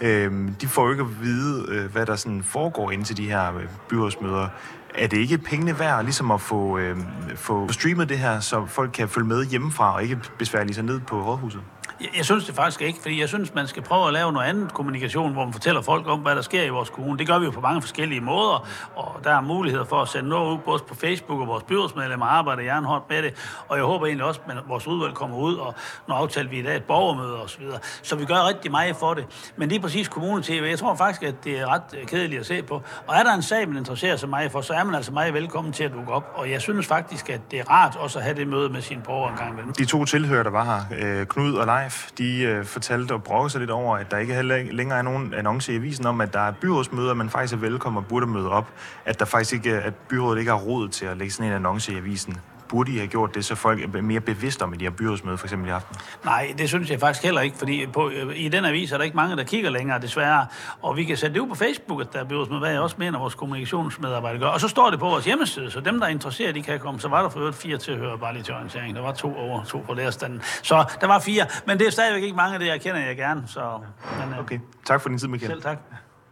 øh, 0.00 0.32
de 0.60 0.68
får 0.68 0.84
jo 0.84 0.90
ikke 0.90 1.02
at 1.02 1.20
vide, 1.22 1.64
øh, 1.68 1.92
hvad 1.92 2.06
der 2.06 2.16
sådan 2.16 2.42
foregår 2.42 2.90
ind 2.90 3.04
til 3.04 3.16
de 3.16 3.28
her 3.28 3.56
øh, 3.56 3.64
byrådsmøder. 3.88 4.48
Er 4.94 5.06
det 5.06 5.16
ikke 5.16 5.38
pengene 5.38 5.78
værd 5.78 6.02
ligesom 6.02 6.30
at 6.30 6.40
få, 6.40 6.78
øh, 6.78 6.96
få 7.34 7.72
streamet 7.72 8.08
det 8.08 8.18
her, 8.18 8.40
så 8.40 8.66
folk 8.66 8.90
kan 8.92 9.08
følge 9.08 9.26
med 9.26 9.44
hjemmefra 9.44 9.94
og 9.94 10.02
ikke 10.02 10.18
besværlige 10.38 10.74
sig 10.74 10.84
ned 10.84 11.00
på 11.00 11.22
rådhuset? 11.22 11.60
Jeg, 12.00 12.08
jeg 12.16 12.24
synes 12.24 12.44
det 12.44 12.54
faktisk 12.54 12.82
ikke, 12.82 12.98
fordi 13.02 13.20
jeg 13.20 13.28
synes, 13.28 13.54
man 13.54 13.66
skal 13.66 13.82
prøve 13.82 14.06
at 14.06 14.12
lave 14.12 14.32
noget 14.32 14.46
andet 14.46 14.74
kommunikation, 14.74 15.32
hvor 15.32 15.44
man 15.44 15.52
fortæller 15.52 15.82
folk 15.82 16.08
om, 16.08 16.20
hvad 16.20 16.36
der 16.36 16.42
sker 16.42 16.62
i 16.62 16.68
vores 16.68 16.90
kommune. 16.90 17.18
Det 17.18 17.26
gør 17.26 17.38
vi 17.38 17.44
jo 17.44 17.50
på 17.50 17.60
mange 17.60 17.82
forskellige 17.82 18.20
måder, 18.20 18.68
og 18.96 19.20
der 19.24 19.30
er 19.30 19.40
muligheder 19.40 19.84
for 19.84 20.02
at 20.02 20.08
sende 20.08 20.28
noget 20.28 20.52
ud, 20.52 20.58
både 20.58 20.82
på 20.88 20.94
Facebook, 20.94 21.40
og 21.40 21.46
vores 21.46 21.62
byrådsmedlemmer 21.62 22.26
arbejder 22.26 22.62
jernhårdt 22.62 23.04
med 23.10 23.22
det, 23.22 23.34
og 23.68 23.76
jeg 23.76 23.84
håber 23.84 24.06
egentlig 24.06 24.26
også, 24.26 24.40
at 24.48 24.56
vores 24.68 24.86
udvalg 24.86 25.14
kommer 25.14 25.36
ud, 25.36 25.54
og 25.54 25.74
nu 26.08 26.14
aftaler 26.14 26.50
vi 26.50 26.58
i 26.58 26.62
dag 26.62 26.76
et 26.76 26.84
borgermøde 26.84 27.42
osv. 27.42 27.62
Så, 27.70 27.78
så 28.02 28.16
vi 28.16 28.24
gør 28.24 28.48
rigtig 28.48 28.70
meget 28.70 28.96
for 28.96 29.14
det. 29.14 29.52
Men 29.56 29.68
lige 29.68 29.80
præcis 29.80 30.08
kommune-tv, 30.08 30.66
jeg 30.70 30.78
tror 30.78 30.94
faktisk, 30.94 31.22
at 31.22 31.44
det 31.44 31.60
er 31.60 31.66
ret 31.66 31.82
øh, 32.00 32.06
kedeligt 32.06 32.40
at 32.40 32.46
se 32.46 32.62
på. 32.62 32.82
Og 33.06 33.16
er 33.16 33.22
der 33.22 33.34
en 33.34 33.42
sag, 33.42 33.68
man 33.68 33.76
interesserer 33.76 34.16
sig 34.16 34.28
meget 34.28 34.52
for, 34.52 34.60
så 34.60 34.72
er 34.72 34.84
man 34.84 34.94
altså 34.94 35.12
meget 35.12 35.34
velkommen 35.34 35.72
til 35.72 35.84
at 35.84 35.92
dukke 35.92 36.12
op. 36.12 36.32
Og 36.34 36.50
jeg 36.50 36.60
synes 36.60 36.86
faktisk, 36.86 37.30
at 37.30 37.40
det 37.50 37.58
er 37.58 37.70
rart 37.70 37.96
også 37.96 38.18
at 38.18 38.24
have 38.24 38.36
det 38.36 38.48
møde 38.48 38.68
med 38.68 38.82
sine 38.82 39.02
borgere 39.02 39.32
en 39.32 39.38
gang 39.38 39.52
imellem. 39.52 39.72
De 39.72 39.84
to 39.84 40.04
tilhører, 40.04 40.42
der 40.42 40.50
var 40.50 40.64
her, 40.64 41.20
øh, 41.20 41.26
Knud 41.26 41.54
og 41.54 41.66
Life, 41.84 42.12
de 42.18 42.42
øh, 42.42 42.64
fortalte 42.64 43.12
og 43.12 43.22
brokkede 43.22 43.50
sig 43.50 43.60
lidt 43.60 43.70
over, 43.70 43.96
at 43.96 44.10
der 44.10 44.18
ikke 44.18 44.34
heller 44.34 44.72
længere 44.72 44.98
er 44.98 45.02
nogen 45.02 45.34
annonce 45.34 45.72
i 45.72 45.76
avisen 45.76 46.06
om, 46.06 46.20
at 46.20 46.32
der 46.32 46.40
er 46.40 46.52
byrådsmøder, 46.52 47.14
man 47.14 47.30
faktisk 47.30 47.54
er 47.54 47.58
velkommen 47.58 47.98
og 47.98 48.06
burde 48.06 48.26
møde 48.26 48.50
op. 48.50 48.72
At 49.04 49.18
der 49.18 49.24
faktisk 49.24 49.52
ikke, 49.52 49.80
at 49.80 49.94
byrådet 49.94 50.38
ikke 50.38 50.50
har 50.50 50.58
råd 50.58 50.88
til 50.88 51.06
at 51.06 51.16
lægge 51.16 51.32
sådan 51.32 51.50
en 51.50 51.56
annonce 51.56 51.92
i 51.92 51.96
avisen 51.96 52.40
burde 52.68 52.92
I 52.92 52.96
have 52.96 53.06
gjort 53.06 53.34
det, 53.34 53.44
så 53.44 53.54
folk 53.54 53.94
er 53.94 54.02
mere 54.02 54.20
bevidste 54.20 54.62
om, 54.62 54.72
at 54.72 54.80
de 54.80 54.84
har 54.84 54.90
byrådsmøde 54.90 55.38
for 55.38 55.46
eksempel 55.46 55.68
i 55.68 55.70
aften? 55.70 55.96
Nej, 56.24 56.54
det 56.58 56.68
synes 56.68 56.90
jeg 56.90 57.00
faktisk 57.00 57.24
heller 57.24 57.40
ikke, 57.40 57.56
fordi 57.56 57.86
på, 57.92 58.10
i 58.34 58.48
den 58.48 58.64
avis 58.64 58.92
er 58.92 58.96
der 58.96 59.04
ikke 59.04 59.16
mange, 59.16 59.36
der 59.36 59.44
kigger 59.44 59.70
længere, 59.70 60.00
desværre. 60.00 60.46
Og 60.82 60.96
vi 60.96 61.04
kan 61.04 61.16
sætte 61.16 61.34
det 61.34 61.40
ud 61.40 61.48
på 61.48 61.54
Facebook, 61.54 62.00
at 62.00 62.12
der 62.12 62.18
er 62.18 62.24
byrådsmøde, 62.24 62.60
hvad 62.60 62.70
jeg 62.70 62.80
også 62.80 62.96
mener, 62.98 63.18
vores 63.18 63.34
kommunikationsmedarbejdere 63.34 64.40
gør. 64.40 64.46
Og 64.46 64.60
så 64.60 64.68
står 64.68 64.90
det 64.90 64.98
på 64.98 65.08
vores 65.08 65.24
hjemmeside, 65.24 65.70
så 65.70 65.80
dem, 65.80 65.98
der 66.00 66.06
er 66.06 66.10
interesseret, 66.10 66.54
de 66.54 66.62
kan 66.62 66.80
komme. 66.80 67.00
Så 67.00 67.08
var 67.08 67.22
der 67.22 67.28
for 67.28 67.38
øvrigt 67.38 67.56
fire 67.56 67.78
til 67.78 67.92
at 67.92 67.98
høre 67.98 68.18
bare 68.18 68.32
lige 68.32 68.42
til 68.42 68.54
orientering. 68.54 68.96
Der 68.96 69.02
var 69.02 69.12
to 69.12 69.36
over, 69.36 69.64
to 69.64 69.78
på 69.86 69.94
lærerstanden. 69.94 70.42
Så 70.62 70.84
der 71.00 71.06
var 71.06 71.18
fire, 71.18 71.46
men 71.66 71.78
det 71.78 71.86
er 71.86 71.90
stadigvæk 71.90 72.22
ikke 72.22 72.36
mange, 72.36 72.58
det 72.58 72.66
jeg 72.66 72.80
kender 72.80 73.00
jeg 73.00 73.16
gerne. 73.16 73.42
Så, 73.46 73.78
men, 74.20 74.32
øh, 74.32 74.38
okay, 74.38 74.58
tak 74.84 75.00
for 75.00 75.08
din 75.08 75.18
tid, 75.18 75.28
Michael. 75.28 75.50
Selv 75.50 75.62
tak. 75.62 75.78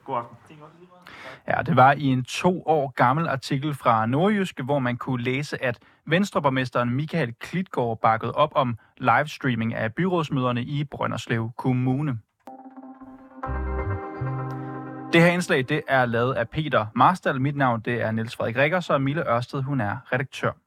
God 0.04 0.16
aften. 0.16 0.36
Ja, 1.48 1.62
det 1.62 1.76
var 1.76 1.92
i 1.92 2.04
en 2.04 2.24
to 2.24 2.62
år 2.66 2.92
gammel 2.96 3.28
artikel 3.28 3.74
fra 3.74 4.06
Nordjyske, 4.06 4.62
hvor 4.62 4.78
man 4.78 4.96
kunne 4.96 5.22
læse, 5.22 5.64
at 5.64 5.78
Venstreborgmesteren 6.06 6.90
Michael 6.90 7.34
Klitgaard 7.40 8.00
bakkede 8.00 8.32
op 8.32 8.52
om 8.54 8.78
livestreaming 8.98 9.74
af 9.74 9.94
byrådsmøderne 9.94 10.62
i 10.62 10.84
Brønderslev 10.84 11.50
Kommune. 11.56 12.18
Det 15.12 15.22
her 15.22 15.28
indslag 15.28 15.64
det 15.68 15.82
er 15.88 16.06
lavet 16.06 16.34
af 16.34 16.48
Peter 16.48 16.86
Marstal. 16.94 17.40
Mit 17.40 17.56
navn 17.56 17.80
det 17.80 18.02
er 18.02 18.10
Niels 18.10 18.36
Frederik 18.36 18.56
Rikkers, 18.56 18.90
og 18.90 19.02
Mille 19.02 19.28
Ørsted 19.30 19.62
hun 19.62 19.80
er 19.80 20.12
redaktør. 20.12 20.63